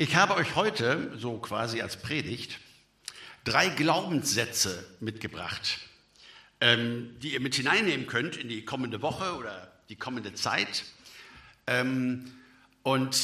Ich 0.00 0.14
habe 0.14 0.36
euch 0.36 0.54
heute, 0.54 1.10
so 1.18 1.38
quasi 1.38 1.80
als 1.80 1.96
Predigt, 1.96 2.60
drei 3.42 3.68
Glaubenssätze 3.68 4.86
mitgebracht, 5.00 5.80
ähm, 6.60 7.16
die 7.18 7.32
ihr 7.32 7.40
mit 7.40 7.56
hineinnehmen 7.56 8.06
könnt 8.06 8.36
in 8.36 8.48
die 8.48 8.64
kommende 8.64 9.02
Woche 9.02 9.34
oder 9.34 9.72
die 9.88 9.96
kommende 9.96 10.34
Zeit. 10.34 10.84
Ähm, 11.66 12.30
und 12.84 13.18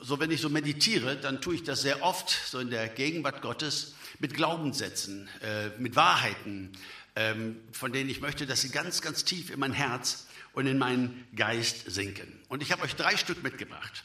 so, 0.00 0.18
wenn 0.18 0.32
ich 0.32 0.40
so 0.40 0.48
meditiere, 0.48 1.16
dann 1.16 1.40
tue 1.40 1.54
ich 1.54 1.62
das 1.62 1.82
sehr 1.82 2.02
oft, 2.02 2.30
so 2.30 2.58
in 2.58 2.70
der 2.70 2.88
Gegenwart 2.88 3.40
Gottes, 3.40 3.94
mit 4.18 4.34
Glaubenssätzen, 4.34 5.28
äh, 5.40 5.68
mit 5.78 5.94
Wahrheiten, 5.94 6.72
ähm, 7.14 7.60
von 7.70 7.92
denen 7.92 8.10
ich 8.10 8.20
möchte, 8.20 8.44
dass 8.44 8.62
sie 8.62 8.70
ganz, 8.70 9.02
ganz 9.02 9.24
tief 9.24 9.50
in 9.50 9.60
mein 9.60 9.72
Herz 9.72 10.26
und 10.52 10.66
in 10.66 10.78
meinen 10.78 11.28
Geist 11.36 11.88
sinken. 11.88 12.40
Und 12.48 12.60
ich 12.60 12.72
habe 12.72 12.82
euch 12.82 12.96
drei 12.96 13.16
Stück 13.16 13.44
mitgebracht. 13.44 14.02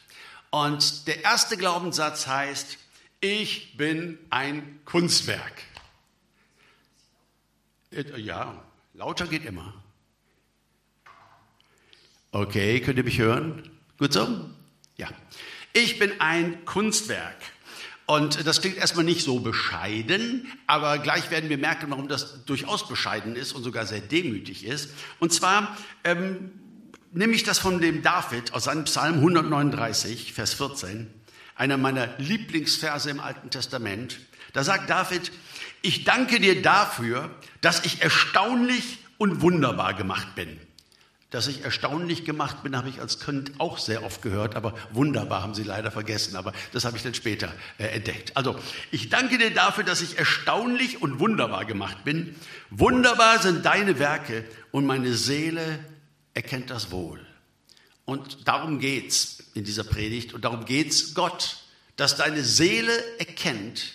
Und 0.53 1.07
der 1.07 1.23
erste 1.23 1.57
Glaubenssatz 1.57 2.27
heißt, 2.27 2.77
ich 3.21 3.75
bin 3.75 4.19
ein 4.29 4.81
Kunstwerk. 4.85 5.63
Ja, 8.17 8.63
lauter 8.93 9.25
geht 9.25 9.45
immer. 9.45 9.73
Okay, 12.29 12.81
könnt 12.81 12.99
ihr 12.99 13.03
mich 13.03 13.17
hören? 13.17 13.67
Gut 13.97 14.13
so? 14.13 14.47
Ja. 14.95 15.09
Ich 15.73 15.97
bin 15.97 16.21
ein 16.21 16.63
Kunstwerk. 16.65 17.41
Und 18.05 18.45
das 18.45 18.61
klingt 18.61 18.77
erstmal 18.77 19.05
nicht 19.05 19.23
so 19.23 19.39
bescheiden, 19.39 20.51
aber 20.67 20.99
gleich 20.99 21.31
werden 21.31 21.49
wir 21.49 21.57
merken, 21.57 21.89
warum 21.89 22.07
das 22.07 22.45
durchaus 22.45 22.87
bescheiden 22.87 23.35
ist 23.35 23.53
und 23.53 23.63
sogar 23.63 23.87
sehr 23.87 24.01
demütig 24.01 24.65
ist. 24.65 24.91
Und 25.19 25.33
zwar 25.33 25.75
ähm, 26.03 26.51
nehme 27.13 27.33
ich 27.33 27.43
das 27.43 27.59
von 27.59 27.79
dem 27.79 28.01
David 28.01 28.53
aus 28.53 28.65
seinem 28.65 28.85
Psalm 28.85 29.15
139, 29.15 30.33
Vers 30.33 30.53
14, 30.55 31.11
einer 31.55 31.77
meiner 31.77 32.09
Lieblingsverse 32.17 33.09
im 33.09 33.19
Alten 33.19 33.49
Testament. 33.49 34.19
Da 34.53 34.63
sagt 34.63 34.89
David, 34.89 35.31
ich 35.81 36.03
danke 36.03 36.39
dir 36.39 36.61
dafür, 36.61 37.29
dass 37.61 37.85
ich 37.85 38.01
erstaunlich 38.01 38.99
und 39.17 39.41
wunderbar 39.41 39.93
gemacht 39.93 40.35
bin. 40.35 40.59
Dass 41.29 41.47
ich 41.47 41.63
erstaunlich 41.63 42.25
gemacht 42.25 42.61
bin, 42.61 42.77
habe 42.77 42.89
ich 42.89 43.01
als 43.01 43.19
Kind 43.19 43.53
auch 43.59 43.79
sehr 43.79 44.03
oft 44.03 44.21
gehört, 44.21 44.55
aber 44.55 44.75
wunderbar 44.91 45.41
haben 45.41 45.55
Sie 45.55 45.63
leider 45.63 45.89
vergessen, 45.89 46.35
aber 46.35 46.53
das 46.73 46.85
habe 46.85 46.95
ich 46.95 47.01
dann 47.01 47.15
später 47.15 47.51
äh, 47.79 47.85
entdeckt. 47.85 48.37
Also, 48.37 48.55
ich 48.91 49.09
danke 49.09 49.39
dir 49.39 49.51
dafür, 49.51 49.83
dass 49.83 50.01
ich 50.01 50.19
erstaunlich 50.19 51.01
und 51.01 51.19
wunderbar 51.19 51.65
gemacht 51.65 52.03
bin. 52.03 52.35
Wunderbar 52.69 53.41
sind 53.41 53.65
deine 53.65 53.97
Werke 53.97 54.45
und 54.71 54.85
meine 54.85 55.15
Seele 55.15 55.79
erkennt 56.33 56.69
das 56.69 56.91
wohl. 56.91 57.25
Und 58.05 58.47
darum 58.47 58.79
geht's 58.79 59.43
in 59.53 59.63
dieser 59.63 59.83
Predigt 59.83 60.33
und 60.33 60.43
darum 60.43 60.65
geht's 60.65 61.13
Gott, 61.13 61.57
dass 61.95 62.17
deine 62.17 62.43
Seele 62.43 62.91
erkennt, 63.19 63.93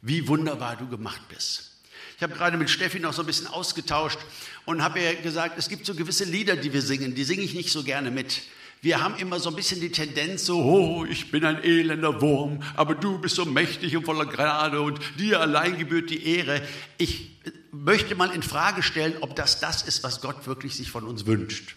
wie 0.00 0.28
wunderbar 0.28 0.76
du 0.76 0.88
gemacht 0.88 1.22
bist. 1.28 1.72
Ich 2.16 2.22
habe 2.22 2.34
gerade 2.34 2.56
mit 2.56 2.70
Steffi 2.70 3.00
noch 3.00 3.12
so 3.12 3.22
ein 3.22 3.26
bisschen 3.26 3.48
ausgetauscht 3.48 4.18
und 4.64 4.82
habe 4.82 5.00
ihr 5.00 5.16
gesagt, 5.16 5.58
es 5.58 5.68
gibt 5.68 5.86
so 5.86 5.94
gewisse 5.94 6.24
Lieder, 6.24 6.56
die 6.56 6.72
wir 6.72 6.82
singen, 6.82 7.14
die 7.14 7.24
singe 7.24 7.42
ich 7.42 7.54
nicht 7.54 7.70
so 7.70 7.82
gerne 7.82 8.10
mit. 8.10 8.42
Wir 8.82 9.00
haben 9.00 9.14
immer 9.14 9.38
so 9.38 9.48
ein 9.48 9.54
bisschen 9.54 9.80
die 9.80 9.92
Tendenz, 9.92 10.44
so, 10.44 10.60
oh, 10.60 11.04
ich 11.04 11.30
bin 11.30 11.44
ein 11.44 11.62
elender 11.62 12.20
Wurm, 12.20 12.64
aber 12.74 12.96
du 12.96 13.16
bist 13.18 13.36
so 13.36 13.44
mächtig 13.44 13.96
und 13.96 14.04
voller 14.04 14.26
Gnade 14.26 14.80
und 14.80 14.98
dir 15.20 15.40
allein 15.40 15.78
gebührt 15.78 16.10
die 16.10 16.26
Ehre. 16.26 16.60
Ich 16.98 17.30
möchte 17.70 18.16
mal 18.16 18.32
in 18.32 18.42
Frage 18.42 18.82
stellen, 18.82 19.14
ob 19.20 19.36
das 19.36 19.60
das 19.60 19.82
ist, 19.82 20.02
was 20.02 20.20
Gott 20.20 20.48
wirklich 20.48 20.74
sich 20.74 20.90
von 20.90 21.04
uns 21.04 21.26
wünscht. 21.26 21.76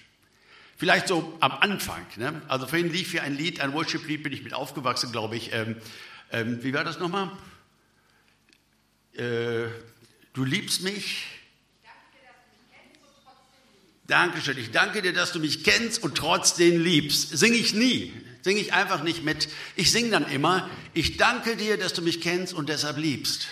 Vielleicht 0.77 1.07
so 1.07 1.37
am 1.41 1.51
Anfang. 1.51 2.03
Ne? 2.15 2.41
Also 2.47 2.65
vorhin 2.65 2.91
lief 2.91 3.11
hier 3.11 3.21
ein 3.21 3.37
Lied, 3.37 3.61
ein 3.61 3.73
Worship-Lied, 3.73 4.23
bin 4.23 4.33
ich 4.33 4.43
mit 4.43 4.55
aufgewachsen, 4.55 5.11
glaube 5.11 5.35
ich. 5.35 5.53
Ähm, 5.53 5.75
ähm, 6.31 6.63
wie 6.63 6.73
war 6.73 6.83
das 6.83 6.97
nochmal? 6.97 7.31
Äh, 9.13 9.67
du 10.33 10.43
liebst 10.43 10.81
mich. 10.81 11.34
Dankeschön. 14.07 14.57
Ich 14.57 14.71
danke 14.71 15.01
dir, 15.01 15.13
dass 15.13 15.31
du 15.31 15.39
mich 15.39 15.63
kennst 15.63 16.03
und 16.03 16.15
trotzdem 16.15 16.81
liebst. 16.81 17.37
Singe 17.37 17.55
ich 17.55 17.73
nie. 17.73 18.13
Singe 18.43 18.59
ich 18.59 18.73
einfach 18.73 19.01
nicht 19.01 19.23
mit. 19.23 19.49
Ich 19.75 19.91
singe 19.91 20.11
dann 20.11 20.29
immer, 20.29 20.69
ich 20.93 21.17
danke 21.17 21.55
dir, 21.55 21.77
dass 21.77 21.93
du 21.93 22.03
mich 22.03 22.21
kennst 22.21 22.53
und 22.53 22.69
deshalb 22.69 22.97
liebst. 22.97 23.47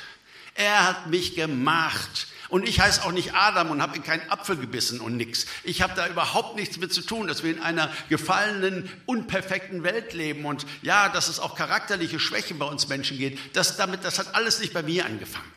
Er 0.53 0.87
hat 0.87 1.07
mich 1.07 1.35
gemacht. 1.35 2.27
Und 2.49 2.69
ich 2.69 2.79
heiße 2.79 3.03
auch 3.03 3.11
nicht 3.11 3.33
Adam 3.33 3.71
und 3.71 3.81
habe 3.81 3.95
in 3.95 4.03
keinen 4.03 4.29
Apfel 4.29 4.55
gebissen 4.55 4.99
und 4.99 5.17
nix. 5.17 5.47
Ich 5.63 5.81
habe 5.81 5.95
da 5.95 6.07
überhaupt 6.07 6.55
nichts 6.55 6.77
mit 6.77 6.93
zu 6.93 7.01
tun, 7.01 7.25
dass 7.25 7.41
wir 7.41 7.49
in 7.49 7.59
einer 7.59 7.91
gefallenen, 8.09 8.87
unperfekten 9.07 9.81
Welt 9.81 10.13
leben. 10.13 10.45
Und 10.45 10.67
ja, 10.83 11.09
dass 11.09 11.29
es 11.29 11.39
auch 11.39 11.55
charakterliche 11.55 12.19
Schwächen 12.19 12.59
bei 12.59 12.67
uns 12.67 12.87
Menschen 12.89 13.17
geht, 13.17 13.39
das, 13.53 13.75
damit, 13.75 14.03
das 14.03 14.19
hat 14.19 14.35
alles 14.35 14.59
nicht 14.59 14.71
bei 14.71 14.83
mir 14.83 15.07
angefangen. 15.07 15.51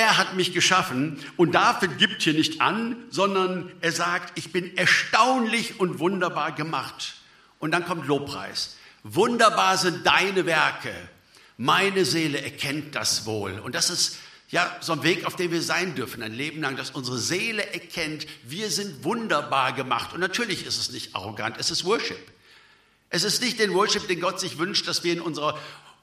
Er 0.00 0.16
hat 0.16 0.34
mich 0.34 0.54
geschaffen 0.54 1.22
und 1.36 1.54
David 1.54 1.98
gibt 1.98 2.22
hier 2.22 2.32
nicht 2.32 2.62
an, 2.62 2.96
sondern 3.10 3.70
er 3.82 3.92
sagt, 3.92 4.32
ich 4.38 4.50
bin 4.50 4.74
erstaunlich 4.74 5.78
und 5.78 5.98
wunderbar 5.98 6.52
gemacht. 6.52 7.16
Und 7.58 7.72
dann 7.72 7.84
kommt 7.84 8.06
Lobpreis. 8.06 8.78
Wunderbar 9.02 9.76
sind 9.76 10.06
deine 10.06 10.46
Werke. 10.46 10.94
Meine 11.58 12.06
Seele 12.06 12.40
erkennt 12.40 12.94
das 12.94 13.26
wohl. 13.26 13.58
Und 13.58 13.74
das 13.74 13.90
ist 13.90 14.16
ja, 14.48 14.74
so 14.80 14.94
ein 14.94 15.02
Weg, 15.02 15.26
auf 15.26 15.36
dem 15.36 15.50
wir 15.50 15.60
sein 15.60 15.94
dürfen, 15.94 16.22
ein 16.22 16.32
Leben 16.32 16.62
lang, 16.62 16.76
dass 16.76 16.92
unsere 16.92 17.18
Seele 17.18 17.62
erkennt, 17.74 18.26
wir 18.44 18.70
sind 18.70 19.04
wunderbar 19.04 19.74
gemacht. 19.74 20.14
Und 20.14 20.20
natürlich 20.20 20.64
ist 20.64 20.78
es 20.78 20.92
nicht 20.92 21.14
arrogant, 21.14 21.56
es 21.58 21.70
ist 21.70 21.84
Worship. 21.84 22.26
Es 23.10 23.24
ist 23.24 23.42
nicht 23.42 23.58
den 23.58 23.74
Worship, 23.74 24.08
den 24.08 24.20
Gott 24.20 24.40
sich 24.40 24.56
wünscht, 24.56 24.88
dass 24.88 25.04
wir 25.04 25.12
in 25.12 25.20
unserer 25.20 25.58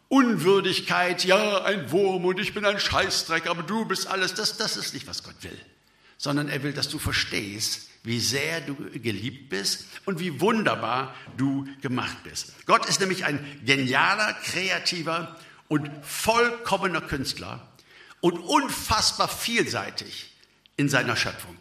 Unwürdigkeit, 0.10 1.26
ja, 1.26 1.64
ein 1.64 1.92
Wurm 1.92 2.26
und 2.26 2.40
ich 2.40 2.54
bin 2.54 2.66
ein 2.66 2.80
Scheißdreck, 2.80 3.48
aber 3.48 3.64
du 3.64 3.86
bist 3.86 4.08
alles, 4.08 4.34
das, 4.34 4.58
das 4.58 4.78
ist 4.78 4.94
nicht, 4.94 5.08
was 5.08 5.24
Gott 5.24 5.36
will. 5.42 5.60
Sondern 6.18 6.48
er 6.50 6.64
will, 6.64 6.74
dass 6.74 6.90
du 6.90 6.98
verstehst, 6.98 7.90
wie 8.04 8.20
sehr 8.20 8.62
du 8.62 8.76
geliebt 8.76 9.50
bist 9.50 9.86
und 10.06 10.20
wie 10.20 10.40
wunderbar 10.40 11.14
du 11.36 11.68
gemacht 11.82 12.24
bist. 12.24 12.54
Gott 12.66 12.88
ist 12.88 13.02
nämlich 13.02 13.26
ein 13.26 13.62
genialer, 13.66 14.34
kreativer 14.34 15.38
und 15.68 15.92
vollkommener 16.04 17.02
Künstler 17.02 17.68
und 18.22 18.40
unfassbar 18.40 19.28
vielseitig 19.28 20.32
in 20.78 20.88
seiner 20.88 21.18
Schöpfung. 21.18 21.58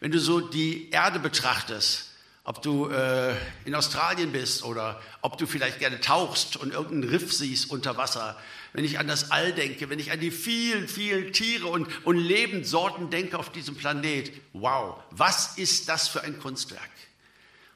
Wenn 0.00 0.10
du 0.10 0.18
so 0.18 0.40
die 0.40 0.90
Erde 0.90 1.20
betrachtest, 1.20 2.10
ob 2.46 2.62
du 2.62 2.88
äh, 2.88 3.34
in 3.64 3.74
Australien 3.74 4.30
bist 4.30 4.62
oder 4.62 5.00
ob 5.20 5.36
du 5.36 5.46
vielleicht 5.46 5.80
gerne 5.80 6.00
tauchst 6.00 6.56
und 6.56 6.72
irgendeinen 6.72 7.12
Riff 7.12 7.32
siehst 7.32 7.70
unter 7.70 7.96
Wasser, 7.96 8.36
wenn 8.72 8.84
ich 8.84 9.00
an 9.00 9.08
das 9.08 9.32
All 9.32 9.52
denke, 9.52 9.90
wenn 9.90 9.98
ich 9.98 10.12
an 10.12 10.20
die 10.20 10.30
vielen, 10.30 10.86
vielen 10.86 11.32
Tiere 11.32 11.66
und, 11.66 11.88
und 12.06 12.16
Lebenssorten 12.16 13.10
denke 13.10 13.36
auf 13.36 13.50
diesem 13.50 13.74
Planet, 13.74 14.30
wow, 14.52 14.94
was 15.10 15.58
ist 15.58 15.88
das 15.88 16.06
für 16.06 16.22
ein 16.22 16.38
Kunstwerk? 16.38 16.88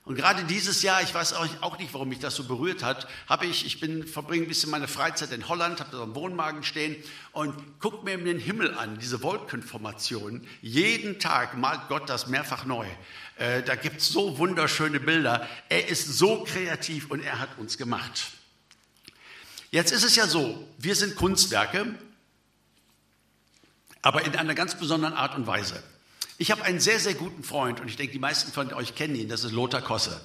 Und 0.05 0.15
gerade 0.15 0.45
dieses 0.45 0.83
Jahr, 0.83 1.03
ich 1.03 1.15
weiß 1.15 1.35
auch 1.35 1.79
nicht, 1.79 1.93
warum 1.93 2.09
mich 2.09 2.21
das 2.21 2.35
so 2.35 2.45
berührt 2.45 2.83
hat, 2.83 3.07
habe 3.29 3.47
ich, 3.47 3.67
ich 3.67 3.81
bin, 3.81 4.07
verbringe 4.07 4.45
ein 4.45 4.49
bisschen 4.49 4.71
meine 4.71 4.89
Freizeit 4.89 5.31
in 5.33 5.49
Holland, 5.49 5.81
habe 5.81 5.91
da 5.91 6.03
einen 6.03 6.15
Wohnwagen 6.15 6.63
stehen 6.63 6.97
und 7.33 7.55
gucke 7.81 8.05
mir 8.05 8.17
den 8.17 8.39
Himmel 8.39 8.75
an, 8.75 8.99
diese 8.99 9.23
Wolkenformationen. 9.23 10.47
Jeden 10.63 11.19
Tag 11.19 11.57
malt 11.57 11.83
Gott 11.89 12.09
das 12.09 12.29
mehrfach 12.29 12.65
neu. 12.65 12.87
Äh, 13.41 13.63
da 13.63 13.75
gibt 13.75 14.03
es 14.03 14.09
so 14.09 14.37
wunderschöne 14.37 15.01
Bilder. 15.01 15.49
Er 15.71 15.89
ist 15.89 16.07
so 16.07 16.45
kreativ 16.45 17.11
und 17.11 17.21
er 17.21 17.41
hat 17.41 17.57
uns 17.57 17.79
gemacht. 17.79 18.33
Jetzt 19.71 19.93
ist 19.93 20.05
es 20.05 20.15
ja 20.15 20.27
so, 20.27 20.69
wir 20.77 20.95
sind 20.95 21.17
Kunstwerke, 21.17 21.95
aber 24.03 24.27
in 24.27 24.37
einer 24.37 24.55
ganz 24.55 24.75
besonderen 24.75 25.15
Art 25.15 25.37
und 25.37 25.47
Weise. 25.47 25.83
Ich 26.37 26.51
habe 26.51 26.65
einen 26.65 26.81
sehr, 26.81 26.99
sehr 26.99 27.15
guten 27.15 27.43
Freund 27.43 27.81
und 27.81 27.89
ich 27.89 27.97
denke, 27.97 28.13
die 28.13 28.19
meisten 28.19 28.53
von 28.53 28.73
euch 28.75 28.95
kennen 28.95 29.15
ihn, 29.15 29.29
das 29.29 29.45
ist 29.45 29.53
Lothar 29.53 29.81
Kosse. 29.81 30.21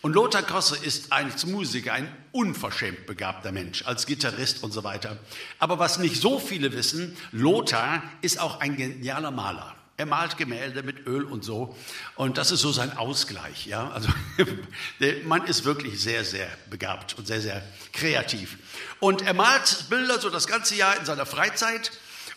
Und 0.00 0.12
Lothar 0.12 0.42
Kosse 0.42 0.76
ist 0.76 1.12
als 1.12 1.44
Musiker 1.46 1.92
ein 1.92 2.14
unverschämt 2.30 3.06
begabter 3.06 3.50
Mensch, 3.50 3.84
als 3.84 4.06
Gitarrist 4.06 4.62
und 4.62 4.70
so 4.70 4.84
weiter. 4.84 5.18
Aber 5.58 5.80
was 5.80 5.98
nicht 5.98 6.20
so 6.20 6.38
viele 6.38 6.72
wissen, 6.72 7.16
Lothar 7.32 8.02
ist 8.20 8.38
auch 8.38 8.60
ein 8.60 8.76
genialer 8.76 9.32
Maler. 9.32 9.75
Er 9.98 10.04
malt 10.04 10.36
Gemälde 10.36 10.82
mit 10.82 11.06
Öl 11.06 11.24
und 11.24 11.42
so. 11.42 11.74
Und 12.16 12.36
das 12.36 12.50
ist 12.50 12.60
so 12.60 12.70
sein 12.70 12.96
Ausgleich. 12.96 13.66
Ja? 13.66 13.90
Also, 13.90 14.08
der 15.00 15.22
Mann 15.24 15.46
ist 15.46 15.64
wirklich 15.64 16.00
sehr, 16.00 16.24
sehr 16.24 16.48
begabt 16.68 17.14
und 17.18 17.26
sehr, 17.26 17.40
sehr 17.40 17.62
kreativ. 17.92 18.58
Und 19.00 19.22
er 19.22 19.32
malt 19.32 19.86
Bilder 19.88 20.20
so 20.20 20.28
das 20.28 20.46
ganze 20.46 20.74
Jahr 20.74 20.98
in 20.98 21.06
seiner 21.06 21.24
Freizeit. 21.24 21.92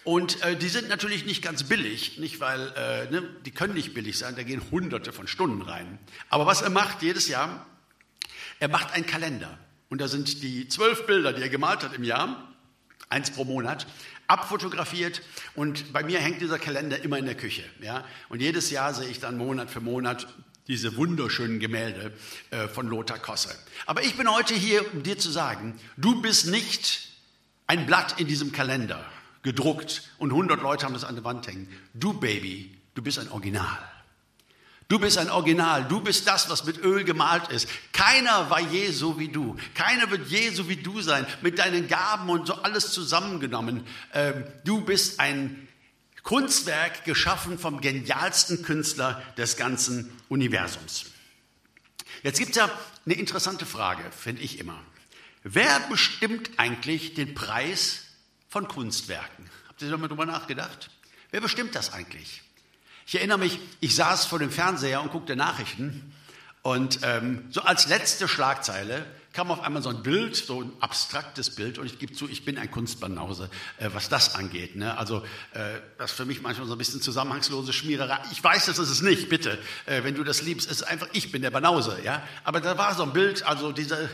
Und 0.06 0.42
äh, 0.42 0.56
die 0.56 0.70
sind 0.70 0.88
natürlich 0.88 1.26
nicht 1.26 1.44
ganz 1.44 1.64
billig, 1.64 2.18
nicht 2.18 2.40
weil, 2.40 2.72
äh, 2.78 3.12
ne, 3.12 3.24
die 3.46 3.52
können 3.52 3.74
nicht 3.74 3.94
billig 3.94 4.18
sein, 4.18 4.36
da 4.38 4.44
gehen 4.44 4.62
hunderte 4.72 5.12
von 5.12 5.28
Stunden 5.28 5.62
rein. 5.62 6.00
Aber 6.30 6.46
was 6.46 6.62
er 6.62 6.70
macht 6.70 7.02
jedes 7.02 7.28
Jahr, 7.28 7.66
er 8.60 8.70
macht 8.70 8.94
einen 8.94 9.06
Kalender. 9.06 9.58
Und 9.90 10.00
da 10.00 10.08
sind 10.08 10.42
die 10.44 10.70
zwölf 10.70 11.06
Bilder, 11.06 11.34
die 11.34 11.42
er 11.42 11.50
gemalt 11.50 11.84
hat 11.84 11.94
im 11.94 12.04
Jahr, 12.04 12.48
eins 13.10 13.32
pro 13.32 13.44
Monat, 13.44 13.88
abfotografiert. 14.30 15.22
Und 15.56 15.92
bei 15.92 16.04
mir 16.04 16.20
hängt 16.20 16.42
dieser 16.42 16.60
Kalender 16.60 17.04
immer 17.04 17.18
in 17.18 17.26
der 17.26 17.36
Küche. 17.36 17.64
Ja? 17.82 18.06
Und 18.30 18.42
jedes 18.42 18.70
Jahr 18.70 18.94
sehe 18.94 19.10
ich 19.10 19.20
dann 19.20 19.38
Monat 19.38 19.70
für 19.70 19.82
Monat 19.82 20.28
diese 20.68 20.96
wunderschönen 20.96 21.60
Gemälde 21.60 22.14
äh, 22.52 22.68
von 22.68 22.88
Lothar 22.88 23.18
Kosse. 23.18 23.50
Aber 23.88 24.04
ich 24.04 24.16
bin 24.16 24.32
heute 24.32 24.54
hier, 24.54 24.94
um 24.94 25.04
dir 25.04 25.18
zu 25.18 25.32
sagen, 25.32 25.80
du 25.98 26.22
bist 26.22 26.48
nicht 26.48 27.10
ein 27.66 27.86
Blatt 27.88 28.20
in 28.20 28.28
diesem 28.28 28.52
Kalender 28.52 29.04
gedruckt 29.42 30.10
und 30.20 30.30
100 30.30 30.62
Leute 30.62 30.86
haben 30.86 30.94
das 30.94 31.04
an 31.04 31.16
der 31.16 31.24
Wand 31.24 31.48
hängen. 31.48 31.68
Du 31.96 32.14
Baby, 32.14 32.78
du 32.94 33.02
bist 33.02 33.18
ein 33.18 33.30
Original. 33.30 33.80
Du 34.90 34.98
bist 34.98 35.20
ein 35.20 35.30
Original, 35.30 35.88
du 35.88 36.02
bist 36.02 36.28
das, 36.28 36.50
was 36.50 36.66
mit 36.66 36.80
Öl 36.84 37.04
gemalt 37.04 37.50
ist. 37.50 37.70
Keiner 37.94 38.50
war 38.50 38.60
je 38.60 38.90
so 38.90 39.20
wie 39.20 39.28
du. 39.28 39.56
Keiner 39.76 40.10
wird 40.10 40.28
je 40.30 40.50
so 40.50 40.68
wie 40.68 40.78
du 40.78 41.02
sein, 41.02 41.28
mit 41.42 41.60
deinen 41.60 41.88
Gaben 41.88 42.28
und 42.28 42.48
so 42.48 42.56
alles 42.56 42.92
zusammengenommen. 42.92 43.86
Ähm, 44.16 44.46
du 44.66 44.82
bist 44.82 45.20
ein 45.20 45.68
Kunstwerk 46.24 47.06
geschaffen 47.06 47.60
vom 47.60 47.82
genialsten 47.82 48.64
Künstler 48.64 49.22
des 49.38 49.58
ganzen 49.58 50.12
Universums. 50.28 51.06
Jetzt 52.24 52.40
gibt 52.40 52.52
es 52.52 52.58
ja 52.58 52.68
eine 53.06 53.14
interessante 53.14 53.68
Frage, 53.68 54.04
finde 54.12 54.42
ich 54.42 54.58
immer. 54.58 54.82
Wer 55.44 55.80
bestimmt 55.82 56.50
eigentlich 56.58 57.14
den 57.14 57.36
Preis 57.36 58.06
von 58.50 58.68
Kunstwerken? 58.68 59.52
Habt 59.68 59.84
ihr 59.84 59.92
da 59.92 59.98
mal 59.98 60.08
drüber 60.08 60.26
nachgedacht? 60.26 60.90
Wer 61.30 61.42
bestimmt 61.42 61.76
das 61.76 61.94
eigentlich? 61.94 62.42
Ich 63.10 63.16
erinnere 63.16 63.40
mich, 63.40 63.58
ich 63.80 63.96
saß 63.96 64.28
vor 64.28 64.38
dem 64.38 64.52
Fernseher 64.52 65.02
und 65.02 65.12
guckte 65.12 65.36
Nachrichten 65.36 66.14
und 66.62 67.00
ähm, 67.02 67.44
so 67.50 67.62
als 67.62 67.88
letzte 67.88 68.28
Schlagzeile 68.28 69.04
kam 69.34 69.50
auf 69.50 69.62
einmal 69.62 69.82
so 69.82 69.90
ein 69.90 70.04
Bild, 70.04 70.36
so 70.36 70.62
ein 70.62 70.72
abstraktes 70.80 71.56
Bild 71.56 71.80
und 71.80 71.88
ich 71.88 71.98
gebe 71.98 72.14
zu, 72.14 72.30
ich 72.30 72.46
bin 72.46 72.60
ein 72.60 72.70
Kunstbanause, 72.70 73.50
äh, 73.80 73.90
was 73.94 74.10
das 74.10 74.36
angeht. 74.36 74.76
Ne? 74.76 74.96
Also 74.96 75.24
äh, 75.54 75.80
das 75.98 76.12
ist 76.12 76.18
für 76.18 76.26
mich 76.26 76.44
manchmal 76.44 76.68
so 76.68 76.76
ein 76.76 76.78
bisschen 76.78 77.02
zusammenhangslose 77.02 77.74
Schmiererei. 77.74 78.20
Ich 78.32 78.44
weiß, 78.44 78.68
das 78.68 78.78
ist 78.78 78.92
es 78.92 79.02
nicht, 79.02 79.28
bitte, 79.28 79.58
äh, 79.88 80.04
wenn 80.04 80.14
du 80.14 80.24
das 80.24 80.44
liebst. 80.44 80.70
Es 80.70 80.82
ist 80.82 80.84
einfach, 80.84 81.08
ich 81.12 81.32
bin 81.32 81.42
der 81.42 81.50
Banause. 81.50 81.98
Ja? 82.04 82.22
Aber 82.44 82.62
da 82.62 82.78
war 82.78 82.94
so 82.94 83.02
ein 83.02 83.14
Bild, 83.14 83.42
also 83.42 83.72
diese 83.72 84.08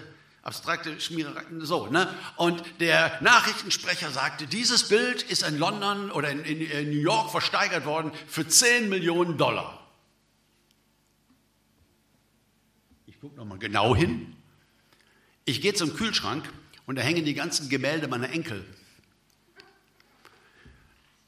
abstrakte 0.45 1.01
Schmiererei, 1.01 1.43
so, 1.61 1.87
ne? 1.87 2.07
Und 2.35 2.63
der 2.79 3.19
Nachrichtensprecher 3.21 4.11
sagte, 4.11 4.45
dieses 4.45 4.87
Bild 4.87 5.23
ist 5.23 5.41
in 5.41 5.57
London 5.57 6.11
oder 6.11 6.29
in, 6.29 6.45
in, 6.45 6.61
in 6.61 6.91
New 6.91 7.01
York 7.01 7.31
versteigert 7.31 7.85
worden 7.85 8.11
für 8.27 8.47
10 8.47 8.87
Millionen 8.87 9.39
Dollar. 9.39 9.81
Ich 13.07 13.19
gucke 13.19 13.35
nochmal 13.35 13.57
genau 13.57 13.95
hin. 13.95 14.35
Ich 15.45 15.61
gehe 15.61 15.73
zum 15.73 15.95
Kühlschrank 15.95 16.47
und 16.85 16.97
da 16.97 17.01
hängen 17.01 17.25
die 17.25 17.33
ganzen 17.33 17.67
Gemälde 17.67 18.07
meiner 18.07 18.29
Enkel. 18.29 18.63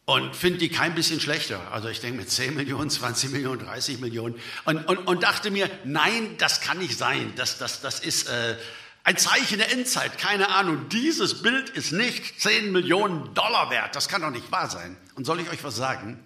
Und 0.06 0.36
finde 0.36 0.60
die 0.60 0.70
kein 0.70 0.94
bisschen 0.94 1.20
schlechter. 1.20 1.72
Also 1.72 1.90
ich 1.90 2.02
denke 2.02 2.20
mit 2.20 2.30
10 2.30 2.56
Millionen, 2.56 2.92
20 2.92 3.32
Millionen, 3.32 3.66
30 3.66 4.00
Millionen. 4.00 4.36
Und, 4.66 4.86
und, 4.86 5.00
und 5.00 5.24
dachte 5.24 5.50
mir, 5.50 5.72
nein, 5.86 6.38
das 6.38 6.62
kann 6.62 6.78
nicht 6.78 7.00
sein. 7.00 7.34
Das, 7.36 7.58
das, 7.58 7.82
das 7.82 8.00
ist... 8.00 8.28
Äh, 8.28 8.58
ein 9.08 9.16
Zeichen 9.16 9.60
der 9.60 9.72
Endzeit, 9.72 10.18
keine 10.18 10.50
Ahnung. 10.50 10.90
Dieses 10.90 11.42
Bild 11.42 11.70
ist 11.70 11.94
nicht 11.94 12.42
10 12.42 12.74
Millionen 12.74 13.34
Dollar 13.34 13.70
wert. 13.70 13.96
Das 13.96 14.10
kann 14.10 14.22
doch 14.22 14.32
nicht 14.32 14.52
wahr 14.52 14.70
sein. 14.70 14.98
Und 15.16 15.24
soll 15.24 15.40
ich 15.40 15.50
euch 15.50 15.64
was 15.64 15.78
sagen? 15.78 16.20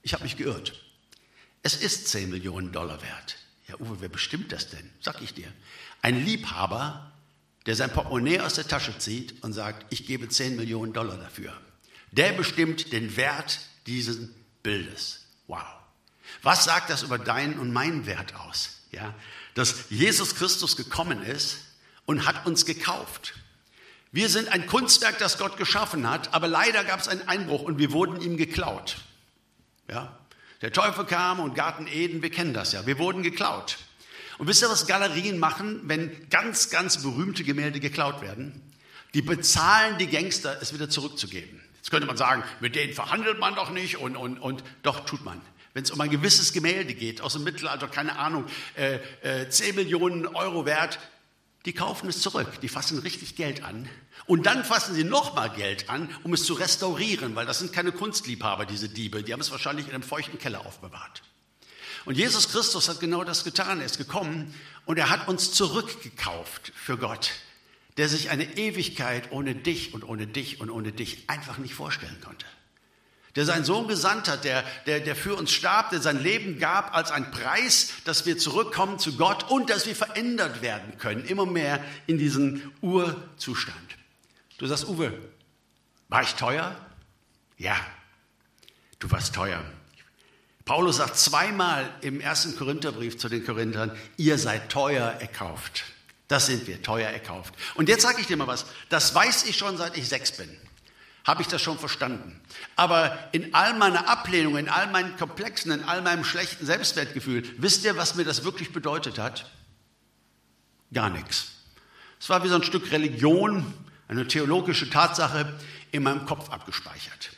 Ich 0.00 0.14
habe 0.14 0.24
mich 0.24 0.38
geirrt. 0.38 0.72
Es 1.62 1.76
ist 1.76 2.08
10 2.08 2.30
Millionen 2.30 2.72
Dollar 2.72 3.02
wert. 3.02 3.36
Ja, 3.68 3.78
Uwe, 3.78 4.00
wer 4.00 4.08
bestimmt 4.08 4.52
das 4.52 4.70
denn? 4.70 4.90
Sag 5.02 5.20
ich 5.20 5.34
dir. 5.34 5.52
Ein 6.00 6.24
Liebhaber, 6.24 7.12
der 7.66 7.76
sein 7.76 7.92
Portemonnaie 7.92 8.40
aus 8.40 8.54
der 8.54 8.66
Tasche 8.66 8.96
zieht 8.96 9.44
und 9.44 9.52
sagt, 9.52 9.84
ich 9.92 10.06
gebe 10.06 10.26
10 10.26 10.56
Millionen 10.56 10.94
Dollar 10.94 11.18
dafür. 11.18 11.52
Der 12.10 12.32
bestimmt 12.32 12.90
den 12.94 13.18
Wert 13.18 13.60
dieses 13.86 14.16
Bildes. 14.62 15.26
Wow. 15.46 15.66
Was 16.42 16.64
sagt 16.64 16.88
das 16.88 17.02
über 17.02 17.18
deinen 17.18 17.58
und 17.58 17.70
meinen 17.70 18.06
Wert 18.06 18.34
aus? 18.36 18.80
Ja, 18.92 19.14
dass 19.52 19.90
Jesus 19.90 20.36
Christus 20.36 20.74
gekommen 20.74 21.22
ist, 21.22 21.58
und 22.06 22.26
hat 22.26 22.46
uns 22.46 22.64
gekauft. 22.66 23.34
Wir 24.12 24.28
sind 24.28 24.48
ein 24.48 24.66
Kunstwerk, 24.66 25.18
das 25.18 25.38
Gott 25.38 25.56
geschaffen 25.56 26.08
hat, 26.08 26.32
aber 26.32 26.46
leider 26.46 26.84
gab 26.84 27.00
es 27.00 27.08
einen 27.08 27.26
Einbruch 27.26 27.62
und 27.62 27.78
wir 27.78 27.92
wurden 27.92 28.20
ihm 28.20 28.36
geklaut. 28.36 28.98
Ja? 29.90 30.16
Der 30.62 30.72
Teufel 30.72 31.04
kam 31.04 31.40
und 31.40 31.54
Garten 31.54 31.86
Eden, 31.86 32.22
wir 32.22 32.30
kennen 32.30 32.54
das 32.54 32.72
ja, 32.72 32.86
wir 32.86 32.98
wurden 32.98 33.22
geklaut. 33.22 33.76
Und 34.38 34.48
wisst 34.48 34.62
ihr, 34.62 34.68
was 34.68 34.86
Galerien 34.86 35.38
machen, 35.38 35.80
wenn 35.84 36.28
ganz, 36.30 36.70
ganz 36.70 37.02
berühmte 37.02 37.44
Gemälde 37.44 37.80
geklaut 37.80 38.20
werden? 38.22 38.60
Die 39.14 39.22
bezahlen 39.22 39.98
die 39.98 40.08
Gangster, 40.08 40.58
es 40.60 40.74
wieder 40.74 40.90
zurückzugeben. 40.90 41.60
Jetzt 41.76 41.90
könnte 41.90 42.06
man 42.06 42.16
sagen, 42.16 42.42
mit 42.60 42.74
denen 42.74 42.94
verhandelt 42.94 43.38
man 43.38 43.54
doch 43.54 43.70
nicht 43.70 43.98
und, 43.98 44.16
und, 44.16 44.38
und 44.38 44.64
doch 44.82 45.04
tut 45.06 45.24
man. 45.24 45.40
Wenn 45.72 45.84
es 45.84 45.90
um 45.90 46.00
ein 46.00 46.10
gewisses 46.10 46.52
Gemälde 46.52 46.94
geht, 46.94 47.20
aus 47.20 47.34
dem 47.34 47.44
Mittelalter, 47.44 47.88
keine 47.88 48.16
Ahnung, 48.16 48.46
äh, 48.76 49.00
äh, 49.22 49.48
10 49.48 49.74
Millionen 49.74 50.26
Euro 50.26 50.66
wert, 50.66 50.98
die 51.64 51.72
kaufen 51.72 52.08
es 52.08 52.20
zurück, 52.20 52.60
die 52.60 52.68
fassen 52.68 52.98
richtig 52.98 53.36
Geld 53.36 53.62
an. 53.62 53.88
Und 54.26 54.46
dann 54.46 54.64
fassen 54.64 54.94
sie 54.94 55.04
nochmal 55.04 55.50
Geld 55.50 55.88
an, 55.88 56.14
um 56.22 56.34
es 56.34 56.44
zu 56.44 56.54
restaurieren, 56.54 57.34
weil 57.36 57.46
das 57.46 57.58
sind 57.58 57.72
keine 57.72 57.92
Kunstliebhaber, 57.92 58.66
diese 58.66 58.88
Diebe. 58.88 59.22
Die 59.22 59.32
haben 59.32 59.40
es 59.40 59.50
wahrscheinlich 59.50 59.86
in 59.86 59.94
einem 59.94 60.02
feuchten 60.02 60.38
Keller 60.38 60.66
aufbewahrt. 60.66 61.22
Und 62.04 62.16
Jesus 62.16 62.50
Christus 62.50 62.88
hat 62.88 63.00
genau 63.00 63.24
das 63.24 63.44
getan. 63.44 63.80
Er 63.80 63.86
ist 63.86 63.96
gekommen 63.96 64.54
und 64.84 64.98
er 64.98 65.08
hat 65.08 65.26
uns 65.26 65.52
zurückgekauft 65.52 66.72
für 66.74 66.98
Gott, 66.98 67.30
der 67.96 68.10
sich 68.10 68.28
eine 68.28 68.58
Ewigkeit 68.58 69.32
ohne 69.32 69.54
dich 69.54 69.94
und 69.94 70.04
ohne 70.04 70.26
dich 70.26 70.60
und 70.60 70.70
ohne 70.70 70.92
dich 70.92 71.30
einfach 71.30 71.56
nicht 71.56 71.74
vorstellen 71.74 72.20
konnte 72.22 72.44
der 73.36 73.44
seinen 73.44 73.64
Sohn 73.64 73.88
gesandt 73.88 74.28
hat, 74.28 74.44
der, 74.44 74.64
der, 74.86 75.00
der 75.00 75.16
für 75.16 75.34
uns 75.34 75.50
starb, 75.50 75.90
der 75.90 76.00
sein 76.00 76.22
Leben 76.22 76.58
gab 76.58 76.94
als 76.94 77.10
ein 77.10 77.30
Preis, 77.30 77.90
dass 78.04 78.26
wir 78.26 78.38
zurückkommen 78.38 78.98
zu 78.98 79.16
Gott 79.16 79.50
und 79.50 79.70
dass 79.70 79.86
wir 79.86 79.96
verändert 79.96 80.62
werden 80.62 80.98
können, 80.98 81.24
immer 81.24 81.46
mehr 81.46 81.82
in 82.06 82.18
diesen 82.18 82.72
Urzustand. 82.80 83.76
Du 84.58 84.66
sagst, 84.66 84.88
Uwe, 84.88 85.12
war 86.08 86.22
ich 86.22 86.34
teuer? 86.34 86.76
Ja, 87.58 87.76
du 89.00 89.10
warst 89.10 89.34
teuer. 89.34 89.64
Paulus 90.64 90.96
sagt 90.96 91.18
zweimal 91.18 91.92
im 92.00 92.20
ersten 92.20 92.56
Korintherbrief 92.56 93.18
zu 93.18 93.28
den 93.28 93.44
Korinthern, 93.44 93.90
ihr 94.16 94.38
seid 94.38 94.70
teuer 94.70 95.08
erkauft. 95.08 95.84
Das 96.28 96.46
sind 96.46 96.66
wir, 96.66 96.80
teuer 96.82 97.10
erkauft. 97.10 97.52
Und 97.74 97.88
jetzt 97.88 98.02
sage 98.02 98.20
ich 98.20 98.26
dir 98.26 98.36
mal 98.36 98.46
was, 98.46 98.64
das 98.88 99.14
weiß 99.14 99.44
ich 99.44 99.58
schon 99.58 99.76
seit 99.76 99.96
ich 99.98 100.08
sechs 100.08 100.32
bin 100.32 100.48
habe 101.24 101.40
ich 101.40 101.48
das 101.48 101.62
schon 101.62 101.78
verstanden. 101.78 102.40
Aber 102.76 103.30
in 103.32 103.54
all 103.54 103.74
meiner 103.74 104.08
Ablehnung, 104.08 104.58
in 104.58 104.68
all 104.68 104.88
meinen 104.88 105.16
Komplexen, 105.16 105.72
in 105.72 105.82
all 105.84 106.02
meinem 106.02 106.24
schlechten 106.24 106.66
Selbstwertgefühl, 106.66 107.44
wisst 107.58 107.84
ihr, 107.84 107.96
was 107.96 108.14
mir 108.14 108.24
das 108.24 108.44
wirklich 108.44 108.72
bedeutet 108.72 109.18
hat? 109.18 109.50
Gar 110.92 111.10
nichts. 111.10 111.46
Es 112.20 112.28
war 112.28 112.44
wie 112.44 112.48
so 112.48 112.56
ein 112.56 112.62
Stück 112.62 112.92
Religion, 112.92 113.72
eine 114.06 114.28
theologische 114.28 114.90
Tatsache 114.90 115.58
in 115.92 116.02
meinem 116.02 116.26
Kopf 116.26 116.50
abgespeichert. 116.50 117.30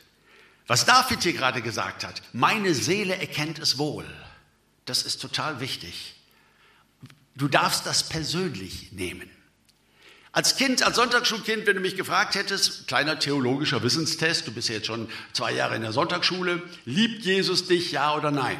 Was 0.67 0.85
David 0.85 1.23
hier 1.23 1.33
gerade 1.33 1.61
gesagt 1.61 2.05
hat, 2.05 2.21
meine 2.33 2.73
Seele 2.73 3.15
erkennt 3.15 3.57
es 3.57 3.77
wohl. 3.77 4.05
Das 4.85 5.03
ist 5.03 5.21
total 5.21 5.61
wichtig. 5.61 6.15
Du 7.35 7.47
darfst 7.47 7.85
das 7.85 8.09
persönlich 8.09 8.91
nehmen. 8.91 9.29
Als 10.37 10.55
Kind, 10.55 10.83
als 10.83 10.97
Sonntagsschulkind, 10.97 11.65
wenn 11.65 11.77
du 11.77 11.81
mich 11.81 11.95
gefragt 11.95 12.35
hättest, 12.35 12.87
kleiner 12.87 13.17
theologischer 13.17 13.81
Wissenstest, 13.81 14.45
du 14.45 14.51
bist 14.51 14.69
ja 14.69 14.75
jetzt 14.75 14.85
schon 14.85 15.09
zwei 15.33 15.51
Jahre 15.51 15.75
in 15.75 15.81
der 15.81 15.93
Sonntagsschule, 15.93 16.61
liebt 16.85 17.25
Jesus 17.25 17.67
dich, 17.67 17.91
ja 17.91 18.15
oder 18.15 18.29
nein? 18.29 18.59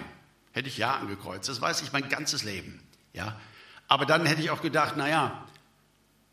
Hätte 0.53 0.69
ich 0.69 0.79
ja 0.79 0.96
angekreuzt. 0.96 1.48
Das 1.48 1.62
weiß 1.62 1.84
ich 1.84 1.93
mein 1.93 2.10
ganzes 2.10 2.43
Leben. 2.43 2.79
Ja? 3.13 3.39
Aber 3.88 4.07
dann 4.07 4.25
hätte 4.25 4.41
ich 4.41 4.50
auch 4.50 4.63
gedacht, 4.63 4.98
naja, 4.98 5.46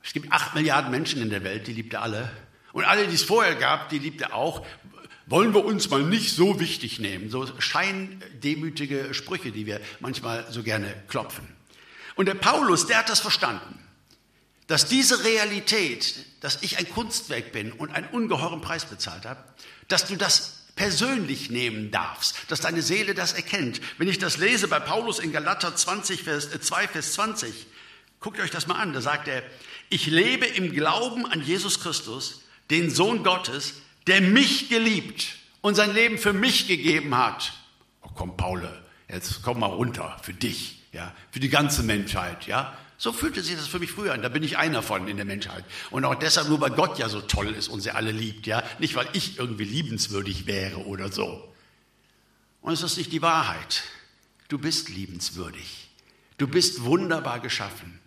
es 0.02 0.14
gibt 0.14 0.32
acht 0.32 0.54
Milliarden 0.54 0.90
Menschen 0.90 1.20
in 1.20 1.28
der 1.28 1.44
Welt, 1.44 1.66
die 1.66 1.74
liebt 1.74 1.92
er 1.92 2.00
alle. 2.00 2.30
Und 2.72 2.84
alle, 2.84 3.06
die 3.06 3.14
es 3.14 3.22
vorher 3.22 3.54
gab, 3.54 3.90
die 3.90 3.98
liebt 3.98 4.22
er 4.22 4.34
auch. 4.34 4.64
Wollen 5.26 5.52
wir 5.52 5.62
uns 5.62 5.90
mal 5.90 6.02
nicht 6.02 6.34
so 6.34 6.58
wichtig 6.58 7.00
nehmen? 7.00 7.28
So 7.28 7.46
scheindemütige 7.58 9.12
Sprüche, 9.12 9.52
die 9.52 9.66
wir 9.66 9.82
manchmal 10.00 10.46
so 10.50 10.62
gerne 10.62 10.94
klopfen. 11.08 11.46
Und 12.14 12.28
der 12.28 12.34
Paulus, 12.34 12.86
der 12.86 12.96
hat 12.96 13.10
das 13.10 13.20
verstanden 13.20 13.83
dass 14.66 14.86
diese 14.86 15.24
Realität, 15.24 16.14
dass 16.40 16.62
ich 16.62 16.78
ein 16.78 16.88
Kunstwerk 16.88 17.52
bin 17.52 17.72
und 17.72 17.90
einen 17.90 18.08
ungeheuren 18.08 18.60
Preis 18.60 18.86
bezahlt 18.86 19.26
habe, 19.26 19.42
dass 19.88 20.06
du 20.06 20.16
das 20.16 20.64
persönlich 20.76 21.50
nehmen 21.50 21.90
darfst, 21.90 22.36
dass 22.48 22.60
deine 22.60 22.82
Seele 22.82 23.14
das 23.14 23.32
erkennt. 23.32 23.80
Wenn 23.98 24.08
ich 24.08 24.18
das 24.18 24.38
lese 24.38 24.68
bei 24.68 24.80
Paulus 24.80 25.18
in 25.18 25.32
Galater 25.32 25.74
20, 25.74 26.22
Vers, 26.22 26.50
2, 26.50 26.84
äh, 26.84 26.88
Vers 26.88 27.12
20, 27.12 27.66
guckt 28.20 28.40
euch 28.40 28.50
das 28.50 28.66
mal 28.66 28.76
an, 28.76 28.92
da 28.92 29.00
sagt 29.00 29.28
er, 29.28 29.42
ich 29.90 30.06
lebe 30.06 30.46
im 30.46 30.72
Glauben 30.72 31.26
an 31.26 31.42
Jesus 31.42 31.80
Christus, 31.80 32.42
den 32.70 32.90
Sohn 32.90 33.22
Gottes, 33.22 33.74
der 34.06 34.20
mich 34.20 34.68
geliebt 34.68 35.36
und 35.60 35.74
sein 35.74 35.94
Leben 35.94 36.18
für 36.18 36.32
mich 36.32 36.66
gegeben 36.66 37.16
hat. 37.16 37.52
Oh 38.02 38.10
komm, 38.14 38.36
Paul, 38.36 38.68
jetzt 39.08 39.42
komm 39.42 39.60
mal 39.60 39.66
runter, 39.66 40.16
für 40.22 40.34
dich, 40.34 40.82
ja, 40.92 41.14
für 41.30 41.40
die 41.40 41.50
ganze 41.50 41.82
Menschheit, 41.82 42.46
ja. 42.46 42.76
So 42.96 43.12
fühlte 43.12 43.42
sich 43.42 43.56
das 43.56 43.66
für 43.66 43.78
mich 43.78 43.90
früher 43.90 44.12
an. 44.12 44.22
Da 44.22 44.28
bin 44.28 44.42
ich 44.42 44.56
einer 44.56 44.82
von 44.82 45.08
in 45.08 45.16
der 45.16 45.26
Menschheit. 45.26 45.64
Und 45.90 46.04
auch 46.04 46.14
deshalb 46.14 46.48
nur, 46.48 46.60
weil 46.60 46.70
Gott 46.70 46.98
ja 46.98 47.08
so 47.08 47.20
toll 47.20 47.48
ist 47.48 47.68
und 47.68 47.80
sie 47.80 47.90
alle 47.90 48.12
liebt, 48.12 48.46
ja. 48.46 48.62
Nicht, 48.78 48.94
weil 48.94 49.08
ich 49.12 49.38
irgendwie 49.38 49.64
liebenswürdig 49.64 50.46
wäre 50.46 50.86
oder 50.86 51.10
so. 51.10 51.52
Und 52.60 52.72
es 52.72 52.82
ist 52.82 52.96
nicht 52.96 53.12
die 53.12 53.22
Wahrheit. 53.22 53.82
Du 54.48 54.58
bist 54.58 54.88
liebenswürdig. 54.88 55.90
Du 56.38 56.46
bist 56.46 56.84
wunderbar 56.84 57.40
geschaffen. 57.40 57.98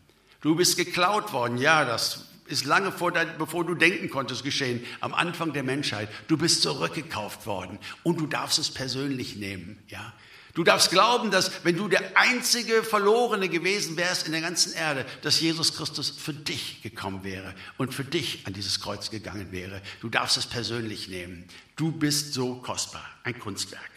Du 0.41 0.55
bist 0.55 0.77
geklaut 0.77 1.33
worden. 1.33 1.57
Ja, 1.57 1.85
das 1.85 2.25
ist 2.47 2.65
lange 2.65 2.91
vor 2.91 3.11
dein, 3.11 3.37
bevor 3.37 3.65
du 3.65 3.75
denken 3.75 4.09
konntest 4.09 4.43
geschehen, 4.43 4.83
am 5.01 5.13
Anfang 5.13 5.53
der 5.53 5.63
Menschheit. 5.63 6.09
Du 6.27 6.37
bist 6.37 6.61
zurückgekauft 6.61 7.45
worden 7.45 7.77
und 8.03 8.19
du 8.19 8.27
darfst 8.27 8.57
es 8.59 8.71
persönlich 8.71 9.35
nehmen. 9.35 9.77
Ja? 9.87 10.13
Du 10.57 10.63
darfst 10.63 10.89
glauben, 10.89 11.29
dass 11.29 11.63
wenn 11.63 11.77
du 11.77 11.87
der 11.87 12.17
einzige 12.17 12.81
Verlorene 12.81 13.47
gewesen 13.47 13.95
wärst 13.95 14.25
in 14.25 14.31
der 14.31 14.41
ganzen 14.41 14.73
Erde, 14.73 15.05
dass 15.21 15.39
Jesus 15.39 15.75
Christus 15.75 16.09
für 16.09 16.33
dich 16.33 16.81
gekommen 16.81 17.23
wäre 17.23 17.53
und 17.77 17.93
für 17.93 18.03
dich 18.03 18.41
an 18.47 18.53
dieses 18.53 18.79
Kreuz 18.79 19.11
gegangen 19.11 19.51
wäre. 19.51 19.83
Du 20.01 20.09
darfst 20.09 20.35
es 20.35 20.47
persönlich 20.47 21.09
nehmen. 21.09 21.45
Du 21.75 21.91
bist 21.91 22.33
so 22.33 22.55
kostbar, 22.55 23.07
ein 23.23 23.37
Kunstwerk. 23.37 23.91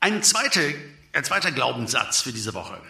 Ein 0.00 0.22
zweiter, 0.22 0.62
ein 1.12 1.24
zweiter 1.24 1.52
Glaubenssatz 1.52 2.22
für 2.22 2.32
diese 2.32 2.54
Woche. 2.54 2.80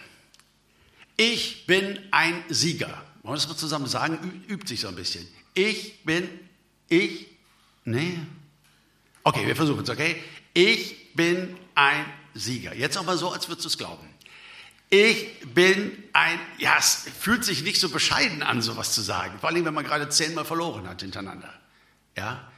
Ich 1.17 1.67
bin 1.67 1.99
ein 2.13 2.45
Sieger. 2.51 3.05
Wollen 3.25 3.35
wir 3.35 3.41
das 3.41 3.49
mal 3.49 3.57
zusammen 3.57 3.89
sagen? 3.89 4.45
Übt 4.47 4.69
sich 4.69 4.79
so 4.79 4.87
ein 4.87 4.95
bisschen. 4.95 5.27
Ich 5.55 6.05
bin, 6.05 6.29
ich, 6.89 7.27
nee. 7.85 8.17
Okay, 9.25 9.45
wir 9.45 9.57
versuchen 9.57 9.83
es, 9.83 9.91
okay? 9.91 10.23
Ich 10.55 11.00
bin 11.15 11.57
ein 11.75 12.05
Sieger. 12.35 12.75
Jetzt 12.75 13.03
mal 13.03 13.17
so, 13.17 13.31
als 13.33 13.49
würdest 13.49 13.65
du 13.65 13.69
es 13.69 13.79
glauben. 13.79 14.07
Ich 14.89 15.41
bin 15.55 15.93
ein, 16.13 16.39
ja, 16.59 16.75
es 16.79 17.07
fühlt 17.19 17.45
sich 17.45 17.63
nicht 17.63 17.81
so 17.81 17.91
bescheiden 17.91 18.43
an, 18.43 18.61
sowas 18.61 18.93
zu 18.93 19.03
sagen. 19.03 19.39
Vor 19.39 19.49
allem, 19.49 19.65
wenn 19.65 19.75
man 19.75 19.85
gerade 19.85 20.09
zehnmal 20.09 20.45
verloren 20.45 20.89
hat 20.89 21.03
hintereinander. 21.03 21.53
Ja? 22.17 22.51